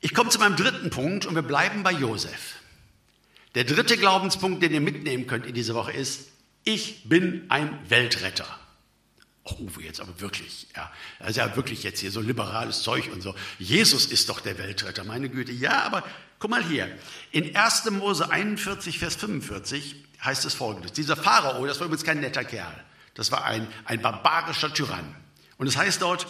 Ich 0.00 0.14
komme 0.14 0.30
zu 0.30 0.40
meinem 0.40 0.56
dritten 0.56 0.90
Punkt 0.90 1.26
und 1.26 1.36
wir 1.36 1.42
bleiben 1.42 1.84
bei 1.84 1.92
Josef. 1.92 2.56
Der 3.54 3.64
dritte 3.64 3.96
Glaubenspunkt, 3.96 4.62
den 4.62 4.72
ihr 4.72 4.80
mitnehmen 4.80 5.28
könnt 5.28 5.46
in 5.46 5.54
dieser 5.54 5.74
Woche 5.74 5.92
ist, 5.92 6.28
ich 6.64 7.08
bin 7.08 7.44
ein 7.48 7.78
Weltretter. 7.88 8.58
Oh, 9.44 9.56
jetzt 9.80 10.00
aber 10.00 10.20
wirklich, 10.20 10.68
ja. 10.76 10.90
Das 11.18 11.30
ist 11.30 11.36
ja 11.36 11.56
wirklich 11.56 11.82
jetzt 11.82 12.00
hier 12.00 12.12
so 12.12 12.20
liberales 12.20 12.82
Zeug 12.82 13.10
und 13.12 13.22
so. 13.22 13.34
Jesus 13.58 14.06
ist 14.06 14.28
doch 14.28 14.40
der 14.40 14.56
Weltretter, 14.58 15.02
meine 15.02 15.28
Güte. 15.28 15.50
Ja, 15.50 15.82
aber 15.82 16.04
guck 16.38 16.50
mal 16.50 16.64
hier. 16.64 16.88
In 17.32 17.56
1. 17.56 17.90
Mose 17.90 18.30
41, 18.30 18.98
Vers 18.98 19.16
45 19.16 19.96
heißt 20.24 20.44
es 20.44 20.54
folgendes. 20.54 20.92
Dieser 20.92 21.16
Pharao, 21.16 21.66
das 21.66 21.80
war 21.80 21.86
übrigens 21.86 22.04
kein 22.04 22.20
netter 22.20 22.44
Kerl. 22.44 22.84
Das 23.14 23.32
war 23.32 23.44
ein, 23.44 23.66
ein 23.84 24.00
barbarischer 24.00 24.72
Tyrann. 24.72 25.16
Und 25.58 25.66
es 25.66 25.76
heißt 25.76 26.02
dort, 26.02 26.26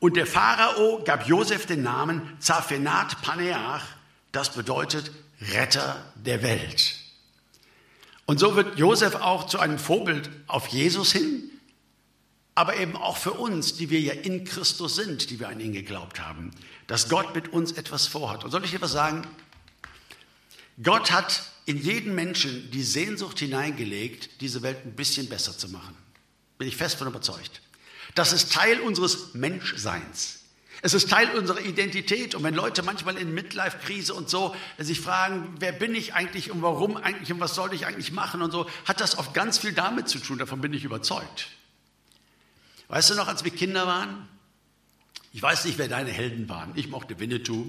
und 0.00 0.16
der 0.16 0.26
Pharao 0.26 1.02
gab 1.04 1.26
Josef 1.26 1.66
den 1.66 1.82
Namen 1.82 2.36
Zaphenat 2.38 3.20
Paneach, 3.22 3.82
das 4.30 4.50
bedeutet 4.54 5.10
Retter 5.40 6.12
der 6.14 6.42
Welt. 6.42 6.94
Und 8.26 8.38
so 8.38 8.54
wird 8.54 8.78
Josef 8.78 9.16
auch 9.16 9.46
zu 9.46 9.58
einem 9.58 9.78
Vorbild 9.78 10.30
auf 10.46 10.68
Jesus 10.68 11.12
hin, 11.12 11.50
aber 12.58 12.76
eben 12.76 12.96
auch 12.96 13.16
für 13.16 13.34
uns, 13.34 13.74
die 13.74 13.88
wir 13.88 14.00
ja 14.00 14.14
in 14.14 14.42
Christus 14.42 14.96
sind, 14.96 15.30
die 15.30 15.38
wir 15.38 15.48
an 15.48 15.60
ihn 15.60 15.72
geglaubt 15.72 16.18
haben, 16.18 16.50
dass 16.88 17.08
Gott 17.08 17.32
mit 17.32 17.52
uns 17.52 17.70
etwas 17.70 18.08
vorhat. 18.08 18.42
Und 18.42 18.50
soll 18.50 18.64
ich 18.64 18.72
dir 18.72 18.80
was 18.80 18.90
sagen? 18.90 19.24
Gott 20.82 21.12
hat 21.12 21.52
in 21.66 21.80
jeden 21.80 22.16
Menschen 22.16 22.68
die 22.72 22.82
Sehnsucht 22.82 23.38
hineingelegt, 23.38 24.40
diese 24.40 24.62
Welt 24.62 24.84
ein 24.84 24.96
bisschen 24.96 25.28
besser 25.28 25.56
zu 25.56 25.68
machen. 25.68 25.94
Bin 26.58 26.66
ich 26.66 26.76
fest 26.76 26.96
von 26.98 27.06
überzeugt. 27.06 27.62
Das 28.16 28.32
ist 28.32 28.52
Teil 28.52 28.80
unseres 28.80 29.34
Menschseins. 29.34 30.40
Es 30.82 30.94
ist 30.94 31.08
Teil 31.08 31.30
unserer 31.38 31.60
Identität. 31.60 32.34
Und 32.34 32.42
wenn 32.42 32.54
Leute 32.54 32.82
manchmal 32.82 33.18
in 33.18 33.34
Midlife-Krise 33.34 34.14
und 34.14 34.28
so 34.28 34.56
sich 34.78 35.00
fragen, 35.00 35.54
wer 35.60 35.70
bin 35.70 35.94
ich 35.94 36.14
eigentlich 36.14 36.50
und 36.50 36.60
warum 36.60 36.96
eigentlich 36.96 37.32
und 37.32 37.38
was 37.38 37.54
soll 37.54 37.72
ich 37.72 37.86
eigentlich 37.86 38.10
machen 38.10 38.42
und 38.42 38.50
so, 38.50 38.68
hat 38.84 39.00
das 39.00 39.16
oft 39.16 39.32
ganz 39.32 39.58
viel 39.58 39.74
damit 39.74 40.08
zu 40.08 40.18
tun. 40.18 40.38
Davon 40.38 40.60
bin 40.60 40.72
ich 40.72 40.82
überzeugt. 40.82 41.50
Weißt 42.88 43.10
du 43.10 43.14
noch, 43.14 43.28
als 43.28 43.44
wir 43.44 43.50
Kinder 43.50 43.86
waren? 43.86 44.28
Ich 45.32 45.42
weiß 45.42 45.66
nicht, 45.66 45.78
wer 45.78 45.88
deine 45.88 46.10
Helden 46.10 46.48
waren. 46.48 46.72
Ich 46.74 46.88
mochte 46.88 47.20
Winnetou, 47.20 47.66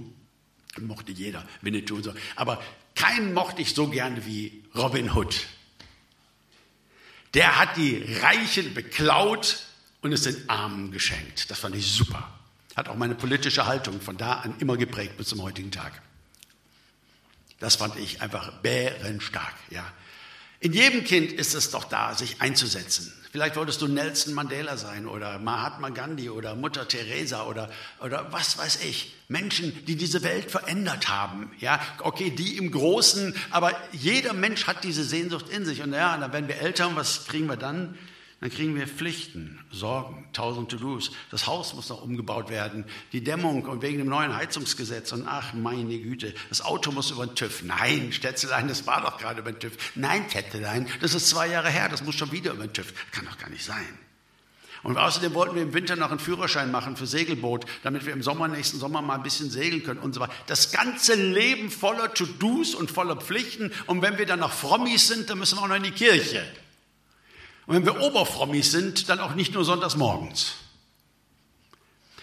mochte 0.79 1.11
jeder 1.11 1.45
Winnetou 1.61 1.95
und 1.95 2.03
so. 2.03 2.13
Aber 2.35 2.61
keinen 2.95 3.33
mochte 3.33 3.61
ich 3.61 3.75
so 3.75 3.87
gerne 3.87 4.25
wie 4.25 4.63
Robin 4.75 5.13
Hood. 5.13 5.47
Der 7.33 7.59
hat 7.59 7.77
die 7.77 8.03
Reichen 8.21 8.73
beklaut 8.73 9.63
und 10.01 10.13
es 10.13 10.23
den 10.23 10.49
Armen 10.49 10.91
geschenkt. 10.91 11.51
Das 11.51 11.59
fand 11.59 11.75
ich 11.75 11.91
super. 11.91 12.33
Hat 12.75 12.87
auch 12.87 12.95
meine 12.95 13.15
politische 13.15 13.65
Haltung 13.65 14.01
von 14.01 14.17
da 14.17 14.39
an 14.39 14.55
immer 14.59 14.77
geprägt 14.77 15.17
bis 15.17 15.27
zum 15.27 15.41
heutigen 15.41 15.71
Tag. 15.71 16.01
Das 17.59 17.75
fand 17.75 17.97
ich 17.97 18.21
einfach 18.21 18.61
bärenstark, 18.61 19.53
ja. 19.69 19.85
In 20.61 20.73
jedem 20.73 21.03
Kind 21.03 21.31
ist 21.31 21.53
es 21.53 21.71
doch 21.71 21.85
da, 21.85 22.15
sich 22.15 22.41
einzusetzen. 22.41 23.13
Vielleicht 23.31 23.55
wolltest 23.57 23.81
du 23.81 23.87
Nelson 23.87 24.33
Mandela 24.33 24.75
sein 24.75 25.05
oder 25.05 25.37
Mahatma 25.37 25.89
Gandhi 25.89 26.31
oder 26.31 26.55
Mutter 26.55 26.87
Teresa 26.87 27.45
oder, 27.45 27.69
oder 27.99 28.31
was 28.31 28.57
weiß 28.57 28.83
ich. 28.83 29.13
Menschen, 29.27 29.85
die 29.85 29.95
diese 29.95 30.23
Welt 30.23 30.49
verändert 30.49 31.09
haben. 31.09 31.51
Ja, 31.59 31.79
okay, 31.99 32.31
die 32.31 32.57
im 32.57 32.71
Großen, 32.71 33.35
aber 33.51 33.79
jeder 33.91 34.33
Mensch 34.33 34.65
hat 34.65 34.83
diese 34.83 35.03
Sehnsucht 35.03 35.49
in 35.49 35.63
sich. 35.63 35.83
Und 35.83 35.93
ja, 35.93 36.17
dann 36.17 36.33
werden 36.33 36.47
wir 36.47 36.57
älter 36.57 36.87
und 36.87 36.95
was 36.95 37.27
kriegen 37.27 37.45
wir 37.45 37.57
dann? 37.57 37.95
Dann 38.41 38.51
kriegen 38.51 38.73
wir 38.75 38.87
Pflichten, 38.87 39.59
Sorgen, 39.69 40.25
tausend 40.31 40.71
To-Dos. 40.71 41.11
Das 41.29 41.45
Haus 41.45 41.73
muss 41.73 41.89
noch 41.89 42.01
umgebaut 42.01 42.49
werden, 42.49 42.85
die 43.11 43.21
Dämmung 43.21 43.63
und 43.65 43.81
wegen 43.81 43.97
dem 43.97 44.07
neuen 44.07 44.33
Heizungsgesetz. 44.33 45.11
Und 45.11 45.27
ach, 45.27 45.53
meine 45.53 45.99
Güte, 45.99 46.33
das 46.47 46.61
Auto 46.61 46.91
muss 46.93 47.11
über 47.11 47.27
den 47.27 47.35
TÜV. 47.35 47.63
Nein, 47.63 48.13
Stätzelein, 48.13 48.69
das 48.69 48.87
war 48.87 49.01
doch 49.01 49.17
gerade 49.17 49.41
über 49.41 49.51
den 49.51 49.59
TÜV. 49.59 49.73
Nein, 49.95 50.29
Tätzelein, 50.29 50.87
das 51.01 51.15
ist 51.15 51.27
zwei 51.27 51.47
Jahre 51.47 51.69
her, 51.69 51.89
das 51.89 52.01
muss 52.01 52.15
schon 52.15 52.31
wieder 52.31 52.53
über 52.53 52.65
den 52.65 52.71
TÜV. 52.71 52.93
Kann 53.11 53.25
doch 53.25 53.37
gar 53.37 53.49
nicht 53.49 53.65
sein. 53.65 53.99
Und 54.83 54.97
außerdem 54.97 55.33
wollten 55.33 55.55
wir 55.55 55.63
im 55.63 55.73
Winter 55.73 55.97
noch 55.97 56.09
einen 56.09 56.19
Führerschein 56.19 56.71
machen 56.71 56.95
für 56.95 57.05
Segelboot, 57.05 57.65
damit 57.83 58.05
wir 58.05 58.13
im 58.13 58.23
Sommer, 58.23 58.47
nächsten 58.47 58.79
Sommer 58.79 59.01
mal 59.01 59.15
ein 59.15 59.23
bisschen 59.23 59.49
segeln 59.49 59.83
können 59.83 59.99
und 59.99 60.13
so 60.13 60.21
weiter. 60.21 60.31
Das 60.47 60.71
ganze 60.71 61.15
Leben 61.15 61.69
voller 61.69 62.13
To-Dos 62.13 62.73
und 62.73 62.89
voller 62.89 63.17
Pflichten. 63.17 63.73
Und 63.87 64.01
wenn 64.01 64.17
wir 64.17 64.25
dann 64.25 64.39
noch 64.39 64.53
Frommis 64.53 65.09
sind, 65.09 65.29
dann 65.29 65.39
müssen 65.39 65.57
wir 65.57 65.63
auch 65.63 65.67
noch 65.67 65.75
in 65.75 65.83
die 65.83 65.91
Kirche. 65.91 66.41
Und 67.69 67.75
wenn 67.75 67.85
wir 67.85 68.01
Oberfrommis 68.01 68.71
sind, 68.71 69.09
dann 69.09 69.19
auch 69.19 69.35
nicht 69.35 69.53
nur 69.53 69.63
sonntags 69.63 69.95
morgens. 69.95 70.55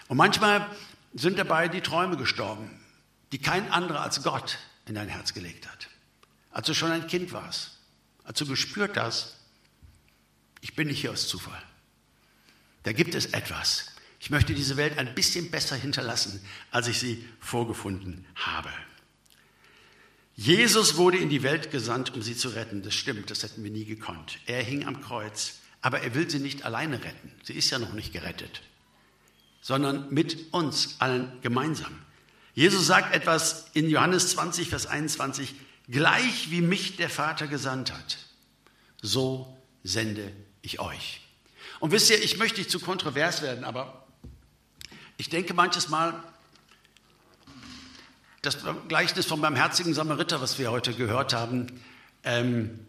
Und 0.09 0.17
manchmal 0.17 0.69
sind 1.15 1.39
dabei 1.39 1.69
die 1.69 1.83
Träume 1.83 2.17
gestorben, 2.17 2.69
die 3.31 3.39
kein 3.39 3.71
anderer 3.71 4.01
als 4.01 4.25
Gott 4.25 4.59
in 4.87 4.97
dein 4.97 5.07
Herz 5.07 5.35
gelegt 5.35 5.71
hat. 5.71 5.87
Als 6.51 6.67
du 6.67 6.75
schon 6.75 6.91
ein 6.91 7.07
Kind 7.07 7.33
warst, 7.33 7.79
als 8.25 8.41
du 8.41 8.47
gespürt 8.47 8.97
hast, 8.97 9.37
ich 10.63 10.75
bin 10.75 10.89
nicht 10.89 11.01
hier 11.01 11.13
aus 11.13 11.29
Zufall. 11.29 11.63
Da 12.83 12.91
gibt 12.91 13.15
es 13.15 13.27
etwas. 13.27 13.93
Ich 14.19 14.31
möchte 14.31 14.53
diese 14.53 14.77
Welt 14.77 14.99
ein 14.99 15.15
bisschen 15.15 15.53
besser 15.53 15.77
hinterlassen, 15.77 16.45
als 16.73 16.89
ich 16.89 16.99
sie 16.99 17.25
vorgefunden 17.39 18.27
habe. 18.35 18.71
Jesus 20.37 20.97
wurde 20.97 21.17
in 21.17 21.31
die 21.31 21.43
Welt 21.43 21.71
gesandt, 21.71 22.15
um 22.15 22.21
sie 22.21 22.37
zu 22.37 22.51
retten. 22.51 22.83
Das 22.83 22.95
stimmt, 22.95 23.31
das 23.31 23.43
hätten 23.43 23.65
wir 23.65 23.71
nie 23.71 23.87
gekonnt. 23.87 24.39
Er 24.45 24.63
hing 24.63 24.87
am 24.87 25.01
Kreuz, 25.01 25.61
aber 25.81 26.03
er 26.03 26.15
will 26.15 26.29
sie 26.29 26.39
nicht 26.39 26.65
alleine 26.65 27.03
retten. 27.03 27.33
Sie 27.43 27.55
ist 27.55 27.71
ja 27.71 27.79
noch 27.79 27.95
nicht 27.95 28.13
gerettet, 28.13 28.61
sondern 29.63 30.13
mit 30.13 30.53
uns 30.53 30.97
allen 30.99 31.41
gemeinsam. 31.41 31.99
Jesus 32.55 32.87
sagt 32.87 33.15
etwas 33.15 33.71
in 33.73 33.89
Johannes 33.89 34.31
20, 34.31 34.69
Vers 34.69 34.87
21, 34.87 35.55
gleich 35.89 36.51
wie 36.51 36.61
mich 36.61 36.97
der 36.97 37.09
Vater 37.11 37.47
gesandt 37.47 37.93
hat, 37.93 38.19
so 39.01 39.57
sende 39.85 40.33
ich 40.61 40.81
euch. 40.81 41.23
Und 41.81 41.93
wisst 41.93 42.11
ihr, 42.11 42.23
ich 42.23 42.37
möchte 42.37 42.59
nicht 42.59 42.71
zu 42.71 42.81
kontrovers 42.81 43.41
werden, 43.41 43.65
aber 43.65 44.07
ich 45.17 45.29
denke 45.31 45.55
manches 45.55 45.89
Mal, 45.89 46.23
das 48.43 48.59
Gleichnis 48.89 49.27
vom 49.27 49.41
barmherzigen 49.41 49.95
Samariter, 49.95 50.41
was 50.41 50.59
wir 50.59 50.71
heute 50.71 50.93
gehört 50.95 51.33
haben, 51.33 51.67
ähm, 52.23 52.87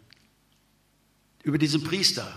über 1.44 1.58
diesen 1.58 1.84
Priester. 1.84 2.28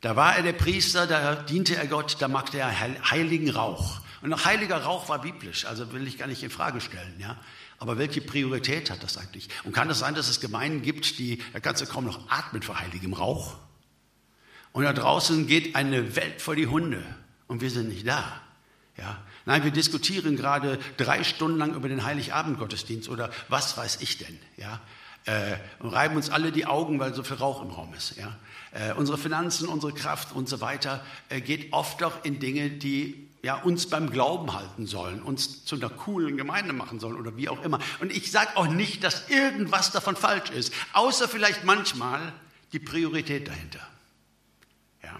Da 0.00 0.16
war 0.16 0.36
er 0.36 0.42
der 0.42 0.52
Priester, 0.52 1.06
da 1.06 1.34
diente 1.34 1.76
er 1.76 1.86
Gott, 1.86 2.16
da 2.20 2.28
machte 2.28 2.58
er 2.58 3.10
heiligen 3.10 3.50
Rauch. 3.50 4.00
Und 4.22 4.32
Und 4.32 4.44
heiliger 4.44 4.82
Rauch 4.82 5.08
war 5.08 5.20
biblisch, 5.20 5.64
also 5.64 5.92
will 5.92 6.06
ich 6.06 6.18
gar 6.18 6.26
nicht 6.26 6.42
in 6.42 6.50
Frage 6.50 6.80
stellen, 6.80 7.14
ja. 7.18 7.38
Aber 7.78 7.98
welche 7.98 8.20
Priorität 8.20 8.90
hat 8.90 9.02
das 9.02 9.18
eigentlich? 9.18 9.48
Und 9.64 9.72
kann 9.72 9.90
es 9.90 9.98
sein, 9.98 10.14
dass 10.14 10.28
es 10.28 10.40
Gemeinden 10.40 10.82
gibt, 10.82 11.18
die, 11.18 11.42
da 11.52 11.60
kannst 11.60 11.82
du 11.82 11.86
kaum 11.86 12.04
noch 12.04 12.30
atmen 12.30 12.62
vor 12.62 12.80
heiligem 12.80 13.12
Rauch? 13.12 13.56
Und 14.72 14.84
da 14.84 14.92
draußen 14.92 15.46
geht 15.46 15.76
eine 15.76 16.16
Welt 16.16 16.40
vor 16.42 16.56
die 16.56 16.66
Hunde 16.66 17.02
und 17.46 17.60
wir 17.60 17.70
sind 17.70 17.88
nicht 17.88 18.06
da. 18.06 18.40
Ja? 18.96 19.18
Nein, 19.46 19.62
wir 19.62 19.70
diskutieren 19.70 20.36
gerade 20.36 20.78
drei 20.96 21.22
Stunden 21.22 21.58
lang 21.58 21.74
über 21.74 21.88
den 21.88 22.04
Heiligabend-Gottesdienst 22.04 23.08
oder 23.08 23.30
was 23.48 23.76
weiß 23.76 23.98
ich 24.00 24.18
denn. 24.18 24.38
Ja? 24.56 24.80
Äh, 25.24 25.56
und 25.78 25.90
reiben 25.90 26.16
uns 26.16 26.30
alle 26.30 26.50
die 26.50 26.66
Augen, 26.66 26.98
weil 26.98 27.14
so 27.14 27.22
viel 27.22 27.36
Rauch 27.36 27.62
im 27.62 27.70
Raum 27.70 27.94
ist. 27.94 28.16
Ja? 28.16 28.36
Äh, 28.72 28.92
unsere 28.94 29.16
Finanzen, 29.16 29.68
unsere 29.68 29.92
Kraft 29.92 30.34
und 30.34 30.48
so 30.48 30.60
weiter 30.60 31.04
äh, 31.28 31.40
geht 31.40 31.72
oft 31.72 32.02
doch 32.02 32.24
in 32.24 32.40
Dinge, 32.40 32.70
die 32.70 33.28
ja, 33.44 33.54
uns 33.54 33.88
beim 33.88 34.10
Glauben 34.10 34.52
halten 34.52 34.88
sollen, 34.88 35.22
uns 35.22 35.64
zu 35.64 35.76
einer 35.76 35.90
coolen 35.90 36.36
Gemeinde 36.36 36.72
machen 36.72 36.98
sollen 36.98 37.14
oder 37.14 37.36
wie 37.36 37.48
auch 37.48 37.62
immer. 37.62 37.78
Und 38.00 38.10
ich 38.10 38.32
sage 38.32 38.56
auch 38.56 38.66
nicht, 38.66 39.04
dass 39.04 39.28
irgendwas 39.28 39.92
davon 39.92 40.16
falsch 40.16 40.50
ist, 40.50 40.72
außer 40.92 41.28
vielleicht 41.28 41.62
manchmal 41.62 42.32
die 42.72 42.80
Priorität 42.80 43.46
dahinter. 43.46 43.86
Ja? 45.04 45.16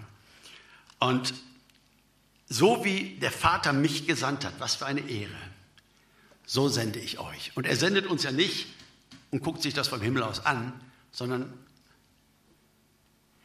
Und 0.99 1.33
so 2.49 2.83
wie 2.85 3.17
der 3.19 3.31
Vater 3.31 3.73
mich 3.73 4.07
gesandt 4.07 4.45
hat, 4.45 4.59
was 4.59 4.75
für 4.75 4.85
eine 4.85 5.01
Ehre, 5.01 5.35
so 6.45 6.69
sende 6.69 6.99
ich 6.99 7.19
euch. 7.19 7.51
Und 7.55 7.65
er 7.65 7.75
sendet 7.75 8.07
uns 8.07 8.23
ja 8.23 8.31
nicht 8.31 8.67
und 9.31 9.43
guckt 9.43 9.61
sich 9.61 9.73
das 9.73 9.89
vom 9.89 10.01
Himmel 10.01 10.23
aus 10.23 10.45
an, 10.45 10.73
sondern 11.11 11.53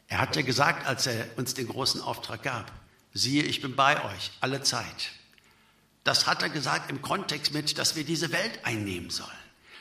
er 0.07 0.19
hat 0.19 0.35
ja 0.35 0.41
gesagt, 0.41 0.85
als 0.85 1.07
er 1.07 1.27
uns 1.37 1.53
den 1.53 1.67
großen 1.67 2.01
Auftrag 2.01 2.43
gab, 2.43 2.71
siehe, 3.13 3.43
ich 3.43 3.61
bin 3.61 3.75
bei 3.75 4.03
euch 4.05 4.31
alle 4.41 4.61
Zeit. 4.61 5.11
Das 6.03 6.27
hat 6.27 6.41
er 6.41 6.49
gesagt 6.49 6.89
im 6.89 7.01
Kontext 7.01 7.53
mit, 7.53 7.77
dass 7.77 7.95
wir 7.95 8.03
diese 8.03 8.31
Welt 8.31 8.59
einnehmen 8.63 9.09
sollen. 9.09 9.31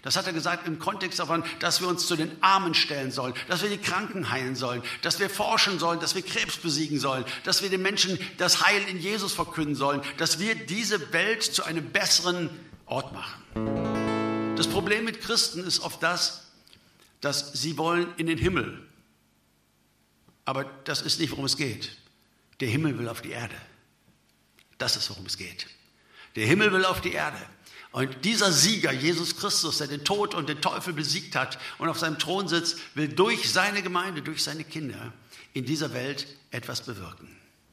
Das 0.02 0.16
hat 0.16 0.26
er 0.26 0.32
gesagt 0.32 0.66
im 0.66 0.80
Kontext 0.80 1.20
davon, 1.20 1.44
dass 1.60 1.80
wir 1.80 1.86
uns 1.86 2.08
zu 2.08 2.16
den 2.16 2.30
Armen 2.42 2.74
stellen 2.74 3.12
sollen, 3.12 3.34
dass 3.48 3.62
wir 3.62 3.70
die 3.70 3.78
Kranken 3.78 4.30
heilen 4.30 4.56
sollen, 4.56 4.82
dass 5.00 5.20
wir 5.20 5.30
forschen 5.30 5.78
sollen, 5.78 6.00
dass 6.00 6.16
wir 6.16 6.22
Krebs 6.22 6.56
besiegen 6.56 6.98
sollen, 6.98 7.24
dass 7.44 7.62
wir 7.62 7.70
den 7.70 7.82
Menschen 7.82 8.18
das 8.36 8.66
Heil 8.66 8.82
in 8.88 8.98
Jesus 8.98 9.32
verkünden 9.32 9.76
sollen, 9.76 10.02
dass 10.16 10.40
wir 10.40 10.56
diese 10.56 11.12
Welt 11.12 11.44
zu 11.44 11.62
einem 11.62 11.90
besseren 11.90 12.50
Ort 12.86 13.12
machen. 13.12 14.56
Das 14.56 14.66
Problem 14.66 15.04
mit 15.04 15.20
Christen 15.20 15.64
ist 15.64 15.80
oft 15.80 16.02
das, 16.02 16.50
dass 17.20 17.52
sie 17.52 17.78
wollen 17.78 18.08
in 18.16 18.26
den 18.26 18.38
Himmel. 18.38 18.86
Aber 20.44 20.64
das 20.84 21.00
ist 21.02 21.20
nicht, 21.20 21.30
worum 21.30 21.44
es 21.44 21.56
geht. 21.56 21.96
Der 22.60 22.68
Himmel 22.68 22.98
will 22.98 23.08
auf 23.08 23.22
die 23.22 23.30
Erde. 23.30 23.54
Das 24.78 24.96
ist, 24.96 25.08
worum 25.10 25.26
es 25.26 25.38
geht. 25.38 25.68
Der 26.34 26.46
Himmel 26.46 26.72
will 26.72 26.84
auf 26.84 27.00
die 27.00 27.12
Erde. 27.12 27.38
Und 27.92 28.24
dieser 28.24 28.50
Sieger, 28.52 28.90
Jesus 28.90 29.36
Christus, 29.36 29.78
der 29.78 29.86
den 29.86 30.02
Tod 30.02 30.34
und 30.34 30.48
den 30.48 30.62
Teufel 30.62 30.94
besiegt 30.94 31.36
hat 31.36 31.58
und 31.78 31.90
auf 31.90 31.98
seinem 31.98 32.18
Thron 32.18 32.48
sitzt, 32.48 32.78
will 32.94 33.08
durch 33.08 33.52
seine 33.52 33.82
Gemeinde, 33.82 34.22
durch 34.22 34.42
seine 34.42 34.64
Kinder 34.64 35.12
in 35.52 35.66
dieser 35.66 35.92
Welt 35.92 36.26
etwas 36.50 36.80
bewirken. 36.80 37.28